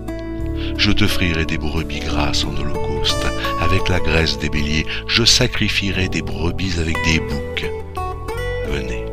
Je 0.78 0.92
t'offrirai 0.92 1.46
des 1.46 1.58
brebis 1.58 2.00
grasses 2.00 2.46
en 2.46 2.56
holocauste 2.56 3.28
avec 3.60 3.90
la 3.90 4.00
graisse 4.00 4.40
des 4.40 4.50
béliers, 4.50 4.86
je 5.06 5.26
sacrifierai 5.26 6.08
des 6.08 6.22
brebis 6.22 6.80
avec 6.80 6.96
des 7.04 7.20
boucs. 7.20 7.70
Venez, 8.72 9.04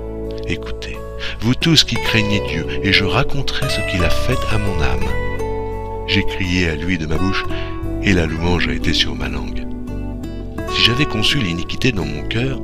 écoutez, 0.47 0.97
vous 1.41 1.57
tous 1.57 1.83
qui 1.83 1.97
craignez 1.97 2.43
Dieu, 2.49 2.65
et 2.85 2.93
je 2.93 3.05
raconterai 3.05 3.69
ce 3.69 3.81
qu'il 3.91 4.05
a 4.05 4.11
fait 4.11 4.39
à 4.53 4.59
mon 4.59 4.81
âme. 4.81 5.26
J'ai 6.07 6.25
crié 6.25 6.69
à 6.69 6.77
lui 6.77 6.99
de 6.99 7.07
ma 7.07 7.17
bouche, 7.17 7.45
et 8.03 8.13
la 8.13 8.27
louange 8.27 8.69
a 8.69 8.73
été 8.73 8.93
sur 8.93 9.15
ma 9.15 9.29
langue. 9.29 9.67
Si 10.75 10.83
j'avais 10.85 11.07
conçu 11.07 11.39
l'iniquité 11.39 11.93
dans 11.93 12.05
mon 12.05 12.23
cœur, 12.29 12.61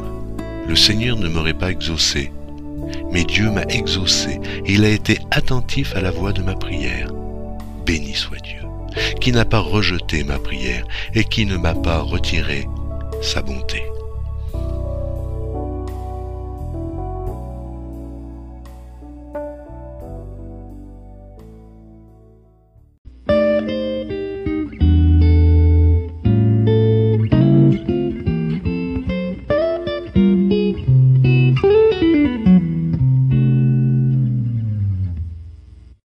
le 0.69 0.77
Seigneur 0.77 1.17
ne 1.17 1.29
m'aurait 1.29 1.55
pas 1.55 1.71
exaucé. 1.71 2.33
Mais 3.11 3.25
Dieu 3.25 3.51
m'a 3.51 3.65
exaucé, 3.65 4.41
et 4.65 4.73
il 4.73 4.85
a 4.85 4.89
été 4.89 5.19
attentif 5.31 5.95
à 5.97 6.01
la 6.01 6.11
voix 6.11 6.33
de 6.33 6.43
ma 6.43 6.55
prière. 6.55 7.13
Béni 7.85 8.15
soit 8.15 8.43
Dieu, 8.43 8.63
qui 9.21 9.33
n'a 9.33 9.45
pas 9.45 9.59
rejeté 9.59 10.25
ma 10.25 10.39
prière 10.39 10.85
et 11.15 11.25
qui 11.25 11.45
ne 11.45 11.57
m'a 11.57 11.75
pas 11.75 11.99
retiré 11.99 12.69
sa 13.21 13.43
bonté. 13.43 13.83